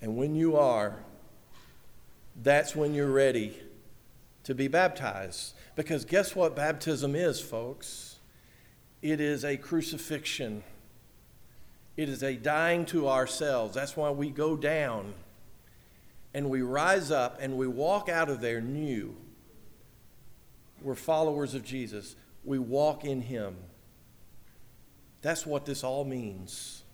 And 0.00 0.16
when 0.16 0.36
you 0.36 0.56
are, 0.56 0.96
that's 2.40 2.76
when 2.76 2.94
you're 2.94 3.10
ready 3.10 3.58
to 4.46 4.54
be 4.54 4.68
baptized. 4.68 5.54
Because 5.74 6.04
guess 6.04 6.36
what 6.36 6.54
baptism 6.54 7.16
is, 7.16 7.40
folks? 7.40 8.20
It 9.02 9.20
is 9.20 9.44
a 9.44 9.56
crucifixion. 9.56 10.62
It 11.96 12.08
is 12.08 12.22
a 12.22 12.36
dying 12.36 12.86
to 12.86 13.08
ourselves. 13.08 13.74
That's 13.74 13.96
why 13.96 14.10
we 14.10 14.30
go 14.30 14.56
down 14.56 15.14
and 16.32 16.48
we 16.48 16.62
rise 16.62 17.10
up 17.10 17.38
and 17.40 17.56
we 17.56 17.66
walk 17.66 18.08
out 18.08 18.28
of 18.30 18.40
there 18.40 18.60
new. 18.60 19.16
We're 20.80 20.94
followers 20.94 21.54
of 21.54 21.64
Jesus. 21.64 22.14
We 22.44 22.60
walk 22.60 23.04
in 23.04 23.22
Him. 23.22 23.56
That's 25.22 25.44
what 25.44 25.66
this 25.66 25.82
all 25.82 26.04
means. 26.04 26.84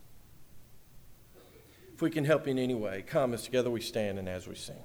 If 1.92 2.00
we 2.00 2.08
can 2.08 2.24
help 2.24 2.46
you 2.46 2.52
in 2.52 2.58
any 2.58 2.74
way, 2.74 3.04
come 3.06 3.34
as 3.34 3.42
together 3.42 3.68
we 3.68 3.82
stand 3.82 4.18
and 4.18 4.26
as 4.26 4.48
we 4.48 4.54
sing. 4.54 4.76